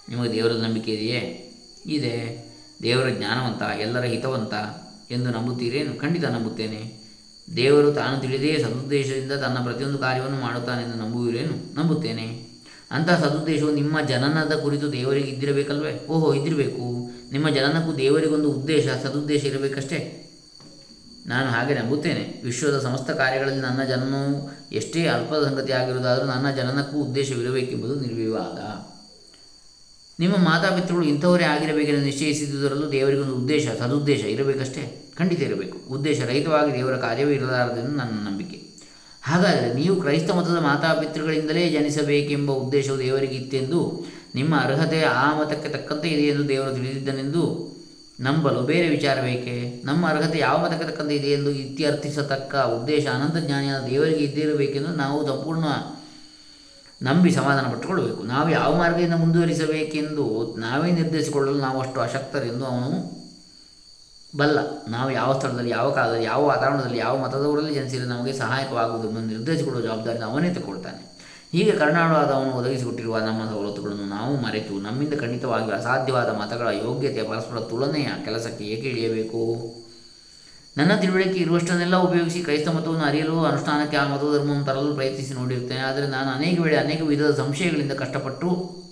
ನಿಮಗೆ 0.09 0.31
ದೇವರ 0.31 0.51
ನಂಬಿಕೆ 0.51 0.93
ಇದೆಯೇ? 0.93 1.51
ಇದೆ. 1.85 2.45
ದೇವರ 2.83 3.09
ಜ್ಞಾನವಂತ, 3.09 3.61
ಎಲ್ಲರ 3.61 4.03
ಹಿತವಂತ 4.03 4.53
ಎಂದು 5.11 5.29
ನಂಬುತ್ತೀರೇನು? 5.29 5.99
ಖಂಡಿತ 5.99 6.23
ನಂಬುತ್ತೇನೆ. 6.23 7.04
ದೇವರು 7.55 7.93
ತಾನು 7.93 8.21
ತಿಳಿದೇ 8.21 8.57
ಸದುದ್ದೇಶದಿಂದ 8.57 9.31
ತನ್ನ 9.31 9.63
ಪ್ರತಿಯೊಂದು 9.63 9.97
ಕಾರ್ಯವನ್ನು 9.97 10.41
ಮಾಡುತ್ತಾನೆಂದು 10.41 10.97
ನಂಬುವಿರೇನು? 10.97 11.75
ನಂಬುತ್ತೇನೆ. 11.75 12.45
ಅಂತಹ 12.91 13.23
ಸದುದ್ದೇಶವು 13.23 13.71
ನಿಮ್ಮ 13.71 14.01
ಜನನದ 14.01 14.53
ಕುರಿತು 14.53 14.91
ದೇವರಿಗೆ 14.91 15.27
ಇದ್ದಿರಬೇಕಲ್ವೇ? 15.27 16.07
ಓಹೋ, 16.09 16.33
ಇದ್ದಿರಬೇಕು. 16.33 17.11
ನಿಮ್ಮ 17.31 17.49
ಜನನಕ್ಕೂ 17.49 17.95
ದೇವರಿಗೊಂದು 17.95 18.51
ಉದ್ದೇಶ, 18.51 18.87
ಸದುದ್ದೇಶ 19.03 19.43
ಇರಬೇಕಷ್ಟೇ? 19.43 20.21
ನಾನು 21.25 21.49
ಹಾಗೆ 21.49 21.73
ನಂಬುತ್ತೇನೆ. 21.73 22.41
ವಿಶ್ವದ 22.45 22.79
ಸಮಸ್ತ 22.79 23.09
ಕಾರ್ಯಗಳಲ್ಲಿ 23.09 23.61
ನನ್ನ 23.61 23.83
ಜನನವು 23.83 24.51
ಎಷ್ಟೇ 24.71 25.07
ಅಲ್ಪದ 25.07 25.47
ಸಂಗತಿಯಾಗಿರುವುದಾದರೂ 25.49 26.25
ನನ್ನ 26.25 26.51
ಜನನಕ್ಕೂ 26.51 26.97
ಉದ್ದೇಶವಿರಬೇಕೆಂಬುದು 26.97 27.95
ನಿರ್ವಿವಾದ. 27.95 28.95
ನಿಮ್ಮ 30.19 30.35
ಮಾತಾಪಿತೃಗಳು 30.35 31.05
ಇಂಥವರೇ 31.05 31.43
ಆಗಿರಬೇಕೆಂದು 31.43 32.01
ನಿಶ್ಚಯಿಸಿದುದರಲ್ಲೂ 32.01 32.91
ದೇವರಿಗೊಂದು 32.91 33.35
ಉದ್ದೇಶ, 33.35 33.67
ಸದುದ್ದೇಶ 33.79 34.21
ಇರಬೇಕಷ್ಟೇ? 34.25 35.04
ಖಂಡಿತ 35.17 35.41
ಇರಬೇಕು. 35.41 35.77
ಉದ್ದೇಶ 35.95 36.19
ರಹಿತವಾಗಿ 36.21 36.73
ದೇವರ 36.77 36.95
ಕಾರ್ಯವೇ 36.97 37.35
ಇರಲಾರದೆಂದು 37.35 37.91
ನನ್ನ 37.91 38.15
ನಂಬಿಕೆ. 38.27 38.57
ಹಾಗಾದರೆ 39.23 39.73
ನೀವು 39.73 39.95
ಕ್ರೈಸ್ತ 40.01 40.31
ಮತದ 40.31 40.59
ಮಾತಾಪಿತೃಗಳಿಂದಲೇ 40.59 41.69
ಜನಿಸಬೇಕೆಂಬ 41.69 42.51
ಉದ್ದೇಶವು 42.63 42.99
ದೇವರಿಗೆ 42.99 43.35
ಇತ್ತೆಂದು, 43.35 43.79
ನಿಮ್ಮ 44.35 44.55
ಅರ್ಹತೆ 44.63 44.99
ಆ 45.03 45.27
ಮತಕ್ಕೆ 45.39 45.69
ತಕ್ಕಂತೆ 45.69 46.09
ಎಂದು 46.09 46.49
ದೇವರು 46.49 46.71
ತಿಳಿದಿದ್ದನೆಂದು 46.75 47.43
ನಂಬಲು 48.19 48.61
ಬೇರೆ 48.61 48.89
ವಿಚಾರ 48.89 49.17
ಬೇಕೇ? 49.21 49.81
ನಮ್ಮ 49.83 50.09
ಅರ್ಹತೆ 50.09 50.37
ಯಾವ 50.39 50.57
ಮತಕ್ಕೆ 50.63 50.85
ತಕ್ಕಂತೆ 50.85 51.15
ಇದೆ 51.15 51.27
ಎಂದು 51.27 51.49
ಇತ್ಯರ್ಥಿಸತಕ್ಕ 51.49 52.55
ಉದ್ದೇಶ 52.55 53.05
ಅನಂತ 53.07 53.37
ಜ್ಞಾನಿಯಾದ 53.47 53.81
ದೇವರಿಗೆ 53.89 54.23
ಇದ್ದಿರಬೇಕೆಂದು 54.23 54.91
ನಾವು 54.95 55.17
ಸಂಪೂರ್ಣ 55.27 55.65
ನಂಬಿ 57.01 57.31
ಸಮಾಧಾನ 57.31 57.65
ಪಟ್ಟುಕೊಳ್ಬೇಕು 57.71 58.23
ನಾವು 58.23 58.49
ಯಾವ 58.49 58.69
ಮಾರ್ಗದಿಂದ 58.75 59.13
ಮುಂದುವರಿಸಬೇಕೆಂದು 59.13 60.25
ನಾವೇ 60.57 60.91
ನಿರ್ಧರಿಸಿಕೊಳ್ಳಲು 60.91 61.57
ನಾವು 61.57 61.79
ಅಷ್ಟು 61.81 61.99
ಅಶಕ್ತರೆಂದು 62.01 62.65
ಅವನು 62.65 62.89
ಬಲ್ಲ. 64.37 64.59
ನಾವು 64.89 65.11
ಯಾವ 65.11 65.37
ಸ್ಥಳದಲ್ಲಿ, 65.37 65.69
ಯಾವ 65.69 65.91
ಕಾಲದಲ್ಲಿ, 65.91 66.25
ಯಾವ 66.25 66.45
ವಾತಾವರಣದಲ್ಲಿ, 66.45 66.97
ಯಾವ 66.97 67.17
ಮತದವರಲ್ಲಿ 67.17 67.73
ಜನಿಸಿದರೆ 67.73 68.07
ನಮಗೆ 68.07 68.33
ಸಹಾಯಕವಾಗುವುದನ್ನು 68.33 69.21
ನಿರ್ಧರಿಸಿಕೊಡುವ 69.21 69.81
ಜವಾಬ್ದಾರಿಯನ್ನು 69.81 70.31
ಅವನೇ 70.31 70.53
ತಗೊಳ್ತಾನೆ 70.53 71.15
ಹೀಗೆ 71.51 71.71
ಕರುನಾಡವಾದವನು 71.71 72.51
ಒದಗಿಸಿಕೊಟ್ಟಿರುವ 72.51 73.19
ನಮ್ಮ 73.19 73.49
ಸವಲತ್ತುಗಳನ್ನು 73.49 74.05
ನಾವು 74.05 74.41
ಮರೆತು 74.41 74.81
ನಮ್ಮಿಂದ 74.81 75.13
ಖಂಡಿತವಾಗಿ 75.13 75.71
ಅಸಾಧ್ಯವಾದ 75.71 76.29
ಮತಗಳ 76.29 76.67
ಯೋಗ್ಯತೆ, 76.67 77.23
ಪರಸ್ಪರ 77.23 77.59
ತುಲನೆಯ 77.59 78.07
ಕೆಲಸಕ್ಕೆ 78.25 78.65
ಏಕೆ 78.65 78.89
ಇಳಿಯಬೇಕು? 78.89 79.73
ನನ್ನ 80.77 80.95
ತಿಳುವಳಿಕೆ 80.95 81.39
ಇರುವಷ್ಟನ್ನೆಲ್ಲ 81.39 81.95
ಉಪಯೋಗಿಸಿ 81.95 82.39
ಕ್ರೈಸ್ತ 82.41 82.67
ಮತವನ್ನು 82.67 83.05
ಅರಿಯಲು 83.05 83.45
ಅನುಷ್ಠಾನಕ್ಕೆ 83.45 83.97
ಆ 83.97 84.07
ಮತ 84.07 84.21
ಧರ್ಮವನ್ನು 84.21 84.65
ತರಲು 84.65 84.93
ಪ್ರಯತ್ನಿಸಿ 84.93 85.33
ನೋಡಿರುತ್ತೇನೆ. 85.33 85.81
ಆದರೆ 85.81 86.07
ನಾನು 86.07 86.29
ಅನೇಕ 86.29 86.61
ವೇಳೆ 86.61 86.77
ಅನೇಕ 86.77 87.01
ವಿಧದ 87.01 87.35
ಸಂಶಯಗಳಿಂದ 87.35 87.91
ಕಷ್ಟಪಟ್ಟು 87.91 88.84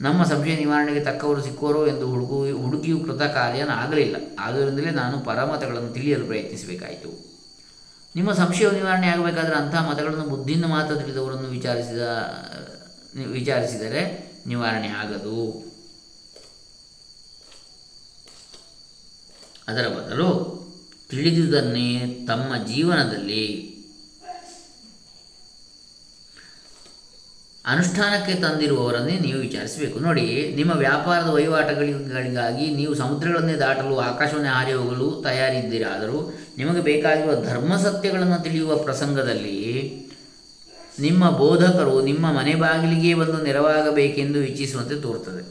ನಮ್ಮ 0.00 0.24
ಸಂಶಯ 0.24 0.56
ನಿವಾರಣೆಗೆ 0.56 1.00
ತಕ್ಕವರು 1.04 1.44
ಸಿಕ್ಕುವರು 1.44 1.86
ಎಂದು 1.86 2.06
ಹುಡುಗು, 2.06 2.58
ಹುಡುಗಿಯು 2.58 2.98
ಕೃತ 3.00 3.22
ಕಾರ್ಯನಾಗಲಿಲ್ಲ. 3.22 4.16
ಆದ್ದರಿಂದಲೇ 4.38 4.90
ನಾನು 4.90 5.20
ಪರಮತಗಳನ್ನು 5.20 5.92
ತಿಳಿಯಲು 5.92 6.26
ಪ್ರಯತ್ನಿಸಬೇಕಾಯಿತು. 6.26 7.10
ನಿಮ್ಮ 8.16 8.32
ಸಂಶಯ 8.32 8.70
ನಿವಾರಣೆ 8.70 9.06
ಆಗಬೇಕಾದರೆ 9.06 9.54
ಅಂಥ 9.54 9.74
ಮತಗಳನ್ನು 9.74 10.28
ಬುದ್ಧಿಯಿಂದ 10.28 10.64
ಮಾತ್ರ 10.64 10.94
ತಿಳಿದವರನ್ನು 10.96 11.48
ವಿಚಾರಿಸಿದ, 11.48 12.02
ವಿಚಾರಿಸಿದರೆ 13.26 14.02
ನಿವಾರಣೆ 14.46 14.88
ಆಗದು. 14.88 15.40
ಅದರ 19.68 19.86
ಬದಲು 19.88 20.28
ತಿಳಿದುದನ್ನೇ 21.10 21.90
ತಮ್ಮ 22.26 22.64
ಜೀವನದಲ್ಲಿ 22.66 23.44
ಅನುಷ್ಠಾನಕ್ಕೆ 27.72 28.34
ತಂದಿರುವವರನ್ನೇ 28.34 29.14
ನೀವು 29.24 29.38
ವಿಚಾರಿಸಬೇಕು. 29.46 29.98
ನೋಡಿ, 29.98 30.26
ನಿಮ್ಮ 30.58 30.72
ವ್ಯಾಪಾರದ 30.84 31.28
ವಹಿವಾಟುಗಳಿಗಾಗಿ 31.28 32.66
ನೀವು 32.70 32.92
ಸಮುದ್ರಗಳನ್ನೇ 32.94 33.56
ದಾಟಲು, 33.64 33.96
ಆಕಾಶವನ್ನೇ 33.98 34.48
ಹಾರಿ 34.48 34.72
ಹೋಗಲು 34.72 35.08
ತಯಾರಿದ್ದೀರಾದರೂ 35.26 36.18
ನಿಮಗೆ 36.58 36.80
ಬೇಕಾಗಿರುವ 36.80 37.34
ಧರ್ಮ 37.50 37.76
ಸತ್ಯಗಳನ್ನು 37.76 38.38
ತಿಳಿಯುವ 38.42 38.76
ಪ್ರಸಂಗದಲ್ಲಿ 38.76 39.58
ನಿಮ್ಮ 41.00 41.24
ಬೋಧಕರು 41.30 41.96
ನಿಮ್ಮ 42.02 42.26
ಮನೆ 42.32 42.54
ಬಾಗಿಲಿಗೆ 42.54 43.14
ಬಂದು 43.14 43.44
ನೆರವಾಗಬೇಕೆಂದು 43.44 44.38
ಇಚ್ಛಿಸುವಂತೆ 44.42 44.96
ತೋರ್ತದೆ 45.00 45.42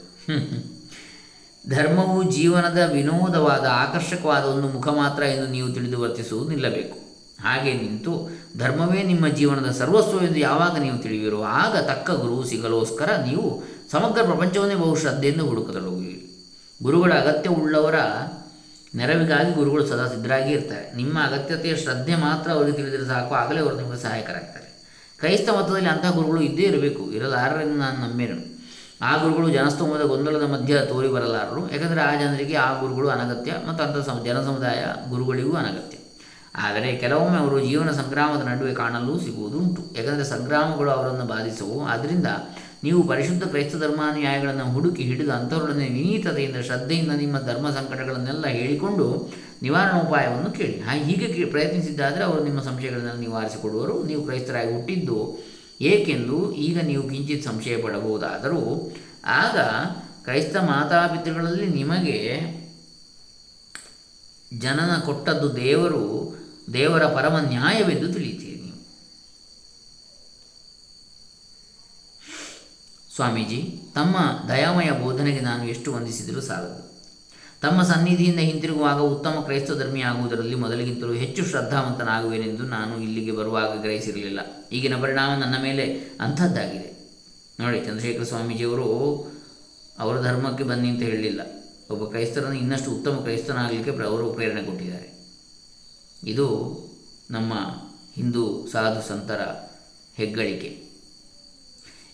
ಧರ್ಮವು 1.70 2.18
ಜೀವನದ 2.32 2.82
ವಿನೋದವಾದ, 2.94 3.66
ಆಕರ್ಷಕವಾದ 3.84 4.44
ಒಂದು 4.44 4.68
ಮುಖ 4.68 4.88
ಮಾತ್ರ 4.88 5.24
ಎಂದು 5.24 5.48
ನೀವು 5.48 5.70
ತಿಳಿದು 5.70 5.98
ವರ್ತಿಸುವುದು 6.02 6.50
ನಿಲ್ಲಬೇಕು. 6.50 7.07
ಹಾಗೆ 7.40 7.74
ನಿಂತು, 7.74 8.14
ಧರ್ಮವೇ 8.58 9.04
ನಿಮ್ಮ 9.04 9.28
ಜೀವನದ 9.28 9.72
ಸರ್ವಸ್ವ 9.72 10.24
ಎಂದು 10.26 10.40
ಯಾವಾಗ 10.40 10.78
ನೀವು 10.78 10.98
ತಿಳಿಯುವಿರೋ 10.98 11.42
ಆಗ 11.42 11.78
ತಕ್ಕ 11.78 12.10
ಗುರು 12.12 12.44
ಸಿಗಲೋಸ್ಕರ 12.44 13.10
ನೀವು 13.26 13.64
ಸಮಗ್ರ 13.92 14.22
ಪ್ರಪಂಚವನ್ನೇ 14.24 14.76
ಬಹು 14.76 14.96
ಶ್ರದ್ಧೆಯಿಂದ 14.96 15.42
ಹುಡುಕತೊಡಗುವಿರಿ 15.42 16.18
ಗುರುಗಳ 16.84 17.14
ಅಗತ್ಯ 17.14 17.50
ಉಳ್ಳವರ 17.50 17.96
ನೆರವಿಗಾಗಿ 18.96 19.52
ಗುರುಗಳು 19.54 19.88
ಸದಾ 19.88 20.08
ಸಿದ್ಧರಾಗಿ 20.08 20.52
ಇರ್ತಾರೆ. 20.52 20.96
ನಿಮ್ಮ 20.96 21.20
ಅಗತ್ಯತೆಯ 21.24 21.76
ಶ್ರದ್ಧೆ 21.76 22.16
ಮಾತ್ರ 22.16 22.52
ಅವರಿಗೆ 22.52 22.78
ತಿಳಿದರೆ 22.78 23.06
ಸಾಕು. 23.06 23.34
ಆಗಲೇ 23.36 23.60
ಅವರು 23.60 23.76
ನಿಮಗೆ 23.76 24.02
ಸಹಾಯಕರಾಗ್ತಾರೆ. 24.02 24.68
ಕ್ರೈಸ್ತ 25.20 25.50
ಮತದಲ್ಲಿ 25.50 25.90
ಅಂತಹ 25.90 26.12
ಗುರುಗಳು 26.12 26.42
ಇದ್ದೇ 26.42 26.64
ಇರಬೇಕು. 26.64 27.12
ಇರಲಾರರೆಂದು 27.12 27.78
ನಾನು 27.78 28.08
ನಂಬೇನು 28.08 28.58
ಆ 29.02 29.18
ಗುರುಗಳು 29.18 29.50
ಜನಸ್ತೋಮದ 29.50 30.02
ಗೊಂದಲದ 30.02 30.44
ಮಧ್ಯ 30.44 30.80
ತೋರಿ 30.86 31.08
ಬರಲಾರರು. 31.08 31.74
ಯಾಕಂದರೆ 31.74 32.02
ಆ 32.02 32.12
ಜನರಿಗೆ 32.20 32.56
ಆ 32.56 32.80
ಗುರುಗಳು 32.80 33.10
ಅನಗತ್ಯ 33.10 33.52
ಮತ್ತು 33.68 33.84
ಅಂಥ 33.84 34.06
ಸಮ, 34.06 34.24
ಜನಸಮುದಾಯ 34.24 34.86
ಗುರುಗಳಿಗೂ 35.10 35.56
ಅನಗತ್ಯ. 35.56 35.97
ಆದರೆ 36.66 36.90
ಕೆಲವೊಮ್ಮೆ 37.02 37.38
ಅವರು 37.38 37.58
ಜೀವನ 37.66 37.92
ಸಂಗ್ರಾಮದ 37.92 38.44
ನಡುವೆ 38.50 38.74
ಕಾಣಲು 38.74 39.14
ಸಿಗುವುದುಂಟು. 39.20 39.82
ಯಾಕಂದರೆ 39.98 40.26
ಸಂಗ್ರಾಮಗಳು 40.26 40.90
ಅವರನ್ನು 40.90 41.26
ಬಾಧಿಸವು. 41.26 41.78
ಆದ್ದರಿಂದ 41.86 42.30
ನೀವು 42.84 43.00
ಪರಿಶುದ್ಧ 43.08 43.44
ಕ್ರೈಸ್ತ 43.44 43.76
ಧರ್ಮಾನುಯಾಯಿಗಳನ್ನು 43.76 44.66
ಹುಡುಕಿ 44.74 45.04
ಹಿಡಿದು 45.04 45.32
ಅಂಥವರೊಡನೆ 45.32 45.86
ವಿನೀತತೆಯಿಂದ 45.98 46.60
ಶ್ರದ್ಧೆಯಿಂದ 46.68 47.12
ನಿಮ್ಮ 47.12 47.38
ಧರ್ಮ 47.40 47.68
ಸಂಕಟಗಳನ್ನೆಲ್ಲ 47.70 48.46
ಹೇಳಿಕೊಂಡು 48.58 49.06
ನಿವಾರಣೋಪಾಯವನ್ನು 49.62 50.52
ಕೇಳಿ. 50.52 50.76
ಹೀಗೆ 51.08 51.46
ಪ್ರಯತ್ನಿಸಿದ್ದಾದರೆ 51.46 52.24
ಅವರು 52.24 52.44
ನಿಮ್ಮ 52.44 52.62
ಸಂಶಯಗಳನ್ನು 52.62 53.22
ನಿವಾರಿಸಿಕೊಡುವರು. 53.22 53.96
ನೀವು 54.04 54.22
ಕ್ರೈಸ್ತರಾಗಿ 54.24 54.74
ಹುಟ್ಟಿದ್ದು 54.74 55.20
ಏಕೆಂದು 55.92 56.38
ಈಗ 56.68 56.78
ನೀವು 56.82 57.04
ಕಿಂಚಿತ್ 57.10 57.44
ಸಂಶಯ 57.44 57.76
ಪಡಬಹುದಾದರೂ 57.82 58.62
ಆಗ 59.42 59.58
ಕ್ರೈಸ್ತ 60.26 60.58
ಮಾತಾಪಿತೃಗಳಲ್ಲಿ 60.58 61.68
ನಿಮಗೆ 61.80 62.20
ಜನನ 64.52 64.92
ಕೊಟ್ಟದ್ದು 65.06 65.56
ದೇವರು 65.56 66.04
ದೇವರ 66.74 67.06
ಪರಮ 67.06 67.38
ನ್ಯಾಯವೆಂದು 67.38 68.14
ತಿಳಿಯುತ್ತೀರಿ 68.14 68.62
ನೀವು. 68.62 68.78
ಸ್ವಾಮೀಜಿ, 73.16 73.80
ತಮ್ಮ 73.96 74.18
ದಯಾಮಯ 74.48 74.92
ಬೋಧನೆಗೆ 74.92 75.40
ನಾನು 75.40 75.68
ಎಷ್ಟು 75.68 75.94
ವಂದಿಸಿದರೂ 75.94 76.42
ಸಾಲದು. 76.42 76.88
ತಮ್ಮ 77.62 77.84
ಸನ್ನಿಧಿಯಿಂದ 77.84 78.40
ಹಿಂತಿರುಗುವಾಗ 78.40 79.00
ಉತ್ತಮ 79.00 79.42
ಕ್ರೈಸ್ತ 79.46 79.72
ಧರ್ಮಿಯಾಗುವುದರಲ್ಲಿ 79.72 80.56
ಮೊದಲಿಗಿಂತಲೂ 80.56 81.14
ಹೆಚ್ಚು 81.14 81.46
ಶ್ರದ್ಧಾವಂತನಾಗುವೆನೆಂದು 81.46 82.64
ನಾನು 82.64 83.02
ಇಲ್ಲಿಗೆ 83.02 83.32
ಬರುವಾಗ 83.32 83.82
ಗ್ರಹಿಸಿರಲಿಲ್ಲ. 83.82 84.40
ಈಗಿನ 84.72 85.02
ಪರಿಣಾಮ 85.02 85.40
ನನ್ನ 85.40 85.56
ಮೇಲೆ 85.62 86.00
ಅಂಥದ್ದಾಗಿದೆ. 86.22 86.98
ನೋಡಿ, 87.60 87.86
ಚಂದ್ರಶೇಖರ 87.86 88.24
ಸ್ವಾಮೀಜಿಯವರು 88.24 88.88
ಅವರ 90.00 90.22
ಧರ್ಮಕ್ಕೆ 90.22 90.64
ಬನ್ನಿ 90.64 90.90
ಅಂತ 90.90 91.02
ಹೇಳಲಿಲ್ಲ 91.02 91.42
ಒಬ್ಬ 91.90 92.06
ಕ್ರೈಸ್ತರನ್ನು 92.06 92.58
ಇನ್ನಷ್ಟು 92.58 92.92
ಉತ್ತಮ 92.92 93.12
ಕ್ರೈಸ್ತನಾಗಲಿಕ್ಕೆ 93.12 94.04
ಅವರು 94.04 94.34
ಪ್ರೇರಣೆ 94.34 94.64
ಕೊಟ್ಟಿದ್ದಾರೆ. 94.64 95.17
ಇದು 96.24 96.48
ನಮ್ಮ 97.32 97.54
ಹಿಂದೂ 98.16 98.68
ಸಾಧು 98.72 99.08
ಸಂತರ 99.08 99.42
ಹೆಗ್ಗಳಿಕೆ. 100.16 100.88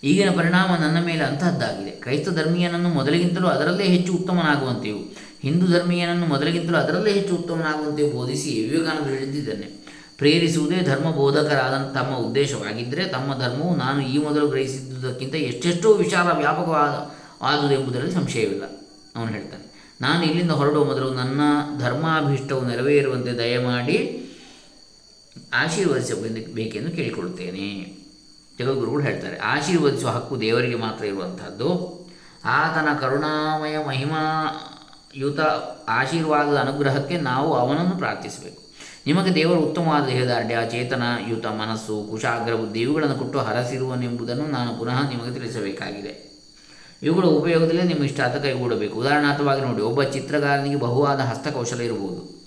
ಈಗಿನ 0.04 0.30
ಪರಿಣಾಮ 0.38 0.76
ನನ್ನ 0.76 1.06
ಮೇಲೆ 1.06 1.24
ಅಂತಹದ್ದಾಗಿದೆ. 1.24 1.92
ಕ್ರೈಸ್ತ 1.92 2.30
ಧರ್ಮೀಯನನ್ನು 2.30 2.89
ಮೊದಲಿಗಿಂತಲೂ 2.89 3.48
ಅದರಲ್ಲೇ 3.48 3.84
ಹೆಚ್ಚು 3.84 4.13
ಉತ್ತಮನಾಗುವಂತೆಯು, 4.13 4.98
ಹಿಂದೂ 5.42 5.68
ಧರ್ಮೀಯನನ್ನು 5.68 6.26
ಮೊದಲಿಗಿಂತಲೂ 6.26 6.78
ಅದರಲ್ಲೇ 6.78 7.13
ಹೆಚ್ಚು 7.13 7.36
ಉತ್ತಮನಾಗುವಂತೆ 7.36 8.12
ಬೋಧಿಸಿ 8.12 8.70
ವಿವೇಕಾನಂದರು 8.70 9.13
ಹೇಳಿದ್ದಿದ್ದೇನೆ 9.13 9.84
ಪ್ರೇರಿಸುವುದೇ 10.18 10.82
ಧರ್ಮ 10.82 11.12
ಬೋಧಕರಾದ 11.12 11.92
ತಮ್ಮ 11.94 12.16
ಉದ್ದೇಶವಾಗಿದ್ದರೆ 12.16 13.06
ತಮ್ಮ 13.06 13.39
ಧರ್ಮವು 13.39 13.76
ನಾನು 13.76 14.02
ಈ 14.08 14.18
ಮೊದಲು 14.18 14.48
ಗ್ರಹಿಸಿದ್ದುದಕ್ಕಿಂತ 14.48 15.36
ಎಷ್ಟೆಷ್ಟೋ 15.36 15.94
ವಿಶಾಲ 15.94 16.38
ವ್ಯಾಪಕವಾದ 16.38 17.16
ಆದುದೆಂಬುದರಲ್ಲಿ 17.42 18.13
ಸಂಶಯವಿಲ್ಲ. 18.13 18.63
ಅವನು 19.16 19.32
ಹೇಳ್ತಾನೆ 19.32 19.73
ನಾನು 20.04 20.24
ಇಲ್ಲಿಂದ 20.24 20.52
ಹೊರಡುವ 20.52 20.84
ಮೊದಲು 20.84 21.10
ನನ್ನ 21.13 21.42
ಧರ್ಮಾಭೀಷ್ಟವು 21.80 22.62
ನೆರವೇರುವಂತೆ 22.68 23.32
ದಯಮಾಡಿ 23.32 23.98
ಆಶೀರ್ವದಿಸಬೇಕೆಂದು 25.54 26.92
ಕೇಳಿಕೊಳ್ಳುತ್ತೇನೆ. 26.96 27.68
ಜಗದ್ಗುರುಗಳು 28.60 29.02
ಹೇಳ್ತಾರೆ, 29.02 29.38
ಆಶೀರ್ವದಿಸುವ 29.38 30.10
ಹಕ್ಕು 30.10 30.42
ದೇವರಿಗೆ 30.42 30.76
ಮಾತ್ರ 30.76 31.04
ಇರುವಂಥದ್ದು 31.06 31.70
ಆತನ 32.46 32.89
ಕರುಣಾಮಯ 33.02 33.78
ಮಹಿಮಾಯುತ 33.88 35.39
ಆಶೀರ್ವಾದದ 36.00 36.58
ಅನುಗ್ರಹಕ್ಕೆ 36.58 37.18
ನಾವು 37.18 37.54
ಅವನನ್ನು 37.54 37.96
ಪ್ರಾರ್ಥಿಸಬೇಕು. 37.98 38.60
ನಿಮಗೆ 39.06 39.36
ದೇವರು 39.36 39.60
ಉತ್ತಮವಾದ 39.60 40.04
ದೇಹದಾರ್ಢ್ಯ 40.08 40.58
ಚೇತನ 40.72 41.04
ಯುತ 41.30 41.46
ಮನಸ್ಸು, 41.46 41.96
ಕುಶಾಗ್ರ 42.12 42.54
ಬುದ್ಧಿ 42.56 42.80
ಇವುಗಳನ್ನು 42.80 43.16
ಕೊಟ್ಟು 43.16 43.39
ಹರಸಿರುವನೆಂಬುದನ್ನು 43.39 44.46
ನಾನು 44.48 44.72
ಪುನಃ 44.80 45.00
ನಿಮಗೆ 45.10 45.34
ತಿಳಿಸಬೇಕಾಗಿದೆ. 45.39 46.33
ಇವುಗಳ 47.04 47.26
ಉಪಯೋಗದಲ್ಲೇ 47.26 47.84
ನಿಮ್ಮ 47.84 48.04
ಇಷ್ಟಾರ್ಥ 48.04 48.36
ಕೈಗೂಡಬೇಕು. 48.36 49.00
ಉದಾಹರಣಾರ್ಥವಾಗಿ 49.00 49.62
ನೋಡಿ, 49.62 49.82
ಒಬ್ಬ 49.82 50.04
ಚಿತ್ರಗಾರನಿಗೆ 50.04 50.76
ಬಹುವಾದ 50.76 51.20
ಹಸ್ತಕೌಶಲ 51.20 51.82
ಇರಬಹುದು. 51.82 52.44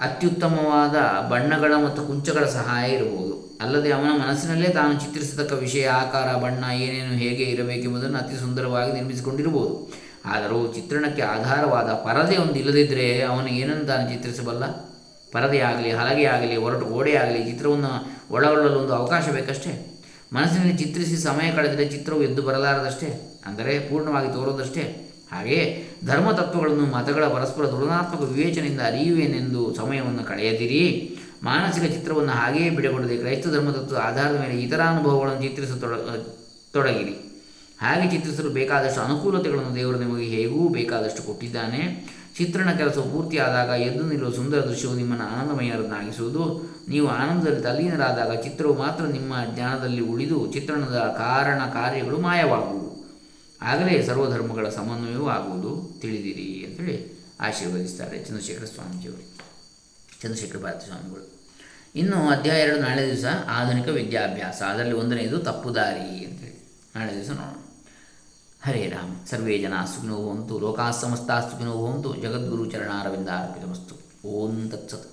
ಅತ್ಯುತ್ತಮವಾದ 0.00 0.96
ಬಣ್ಣಗಳ 1.30 1.72
ಮತ್ತು 1.84 2.02
ಕುಂಚಗಳ 2.02 2.44
ಸಹಾಯ 2.44 2.90
ಇರಬಹುದು. 2.90 3.58
ಅಲ್ಲದೆ 3.60 3.92
ಅವನ 3.92 4.10
ಮನಸ್ಸಿನಲ್ಲೇ 4.22 4.68
ತಾನು 4.68 5.00
ಚಿತ್ರಿಸತಕ್ಕ 5.00 5.52
ವಿಷಯ, 5.52 5.86
ಆಕಾರ, 5.86 6.36
ಬಣ್ಣ, 6.36 6.64
ಏನೇನು 6.64 7.12
ಹೇಗೆ 7.14 7.44
ಇರಬೇಕೆಂಬುದನ್ನು 7.44 8.18
ಅತಿ 8.18 8.36
ಸುಂದರವಾಗಿ 8.36 8.92
ನಿರ್ಮಿಸಿಕೊಂಡಿರಬಹುದು. 8.92 9.92
ಆದರೂ 10.24 10.72
ಚಿತ್ರಣಕ್ಕೆ 10.72 11.22
ಆಧಾರವಾದ 11.22 11.90
ಪರದೆ 11.90 12.36
ಒಂದು 12.36 12.54
ಇಲ್ಲದಿದ್ದರೆ 12.54 13.22
ಅವನು 13.22 13.46
ಏನನ್ನು 13.46 13.86
ತಾನು 13.86 14.10
ಚಿತ್ರಿಸಬಲ್ಲ? 14.10 14.64
ಪರದೆ 15.32 15.58
ಆಗಲಿ 15.58 15.90
ಹಲಗೆ 15.90 16.24
ಆಗಲಿ 16.24 16.56
ಒರಟು 16.56 16.84
ಗೋಡೆ 16.84 17.14
ಆಗಲಿ 17.14 17.44
ಚಿತ್ರವನ್ನು 17.44 17.92
ಒಳಗೊಳ್ಳಲು 18.30 18.78
ಒಂದು 18.78 18.94
ಅವಕಾಶ 18.94 19.28
ಬೇಕಷ್ಟೇ? 19.28 20.02
ಮನಸ್ಸಿನಲ್ಲಿ 20.32 20.76
ಚಿತ್ರಿಸಿ 20.76 21.16
ಸಮಯ 21.16 21.50
ಕಳೆದರೆ 21.52 21.84
ಚಿತ್ರವು 21.84 22.22
ಎದ್ದು 22.22 22.42
ಬರಲಾರದಷ್ಟೇ? 22.42 23.31
ಅಂದರೆ 23.46 23.78
ಪೂರ್ಣವಾಗಿ 23.78 24.32
ತೋರೋದಷ್ಟೇ 24.32 24.84
ಹಾಗೆಯೇ 25.32 25.64
ಧರ್ಮತತ್ವಗಳನ್ನು 26.06 26.86
ಮತಗಳ 26.96 27.24
ಪರಸ್ಪರ 27.28 27.66
ತುಲನಾತ್ಮಕ 27.66 28.22
ವಿವೇಚನೆಯಿಂದ 28.30 28.80
ಅರಿಯುವೇನೆಂದು 28.80 29.74
ಸಮಯವನ್ನು 29.74 30.24
ಕಳೆಯದಿರಿ. 30.24 30.82
ಮಾನಸಿಕ 31.42 31.84
ಚಿತ್ರವನ್ನು 31.92 32.32
ಹಾಗೆಯೇ 32.32 32.70
ಬಿಡಗೊಡದೆ 32.70 33.16
ಕ್ರೈಸ್ತ 33.16 33.48
ಧರ್ಮತತ್ವದ 33.48 34.00
ಆಧಾರದ 34.02 34.40
ಮೇಲೆ 34.40 34.56
ಇತರ 34.62 34.80
ಅನುಭವಗಳನ್ನು 34.80 35.42
ಚಿತ್ರಿಸತೊಡ 35.42 35.94
ತೊಡಗಿರಿ. 36.72 37.14
ಹಾಗೆ 37.80 38.10
ಚಿತ್ರಿಸಲು 38.10 38.50
ಬೇಕಾದಷ್ಟು 38.50 39.00
ಅನುಕೂಲತೆಗಳನ್ನು 39.00 39.74
ದೇವರು 39.74 39.98
ನಿಮಗೆ 39.98 40.24
ಹೇಗೂ 40.24 40.68
ಬೇಕಾದಷ್ಟು 40.68 41.22
ಕೊಟ್ಟಿದ್ದಾನೆ. 41.22 41.80
ಚಿತ್ರಣ 42.38 42.68
ಕೆಲಸವು 42.72 43.06
ಪೂರ್ತಿಯಾದಾಗ 43.12 43.80
ಎದ್ದು 43.80 44.04
ನಿಲ್ಲುವ 44.08 44.30
ಸುಂದರ 44.32 44.60
ದೃಶ್ಯವು 44.60 44.94
ನಿಮ್ಮನ್ನು 44.94 45.26
ಆನಂದಮಯರನ್ನಾಗಿಸುವುದು. 45.32 46.44
ನೀವು 46.88 47.08
ಆನಂದದಲ್ಲಿ 47.08 47.62
ತಲ್ಲೀನರಾದಾಗ 47.62 48.32
ಚಿತ್ರವು 48.40 48.74
ಮಾತ್ರ 48.74 49.04
ನಿಮ್ಮ 49.06 49.34
ಜ್ಞಾನದಲ್ಲಿ 49.54 50.02
ಉಳಿದು 50.12 50.38
ಚಿತ್ರಣದ 50.52 51.00
ಕಾರಣ 51.18 51.60
ಕಾರ್ಯಗಳು 51.78 52.18
ಮಾಯವಾಗುವು. 52.18 52.81
ಆಗಲೇ 53.62 54.06
ಸರ್ವಧರ್ಮಗಳ 54.06 54.68
ಸಮನ್ವಯವೂ 54.68 55.28
ಆಗುವುದು 55.28 56.00
ತಿಳಿದಿರಿ 56.00 56.66
ಅಂತೇಳಿ 56.66 57.26
ಆಶೀರ್ವದಿಸ್ತಾರೆ 57.40 58.24
ಚಂದ್ರಶೇಖರ 58.24 58.64
ಸ್ವಾಮೀಜಿಯವರು. 58.64 59.38
ಚಂದ್ರಶೇಖರ 60.22 60.58
ಭಾರತಿ 60.58 60.86
ಸ್ವಾಮಿಗಳು. 60.86 61.32
ಇನ್ನು 61.94 62.28
ಅಧ್ಯಾಯ 62.28 62.60
ಎರಡು 62.60 62.80
ನಾಳೆ 62.80 63.06
ದಿವಸ 63.06 63.24
ಆಧುನಿಕ 63.48 63.88
ವಿದ್ಯಾಭ್ಯಾಸ. 63.88 64.62
ಅದರಲ್ಲಿ 64.62 64.92
ಒಂದನೆಯದು 64.92 65.38
ತಪ್ಪುದಾರಿ 65.38 66.24
ಅಂತೇಳಿ. 66.24 66.68
ನಾಳೆ 66.96 67.14
ದಿವಸ 67.14 67.30
ನೋಡೋಣ. 67.30 67.64
ಹರೇ 68.62 68.86
ರಾಮ. 68.86 69.10
ಸರ್ವೇ 69.30 69.58
ಜನ 69.58 69.72
ಸುಖಿನೋ 69.94 70.14
ಹೋಂತು 70.14 70.58
ಲೋಕಾಃ 70.58 70.90
ಸುಖಿನೋ 70.90 71.72
ಭವಂತು. 71.72 72.16
ಜಗದ್ಗುರು 72.16 72.70
ಚರಣಾರವಿಂದ 72.70 73.28
ಓಂ 74.24 74.70
ತತ್ಸತ್. 74.70 75.11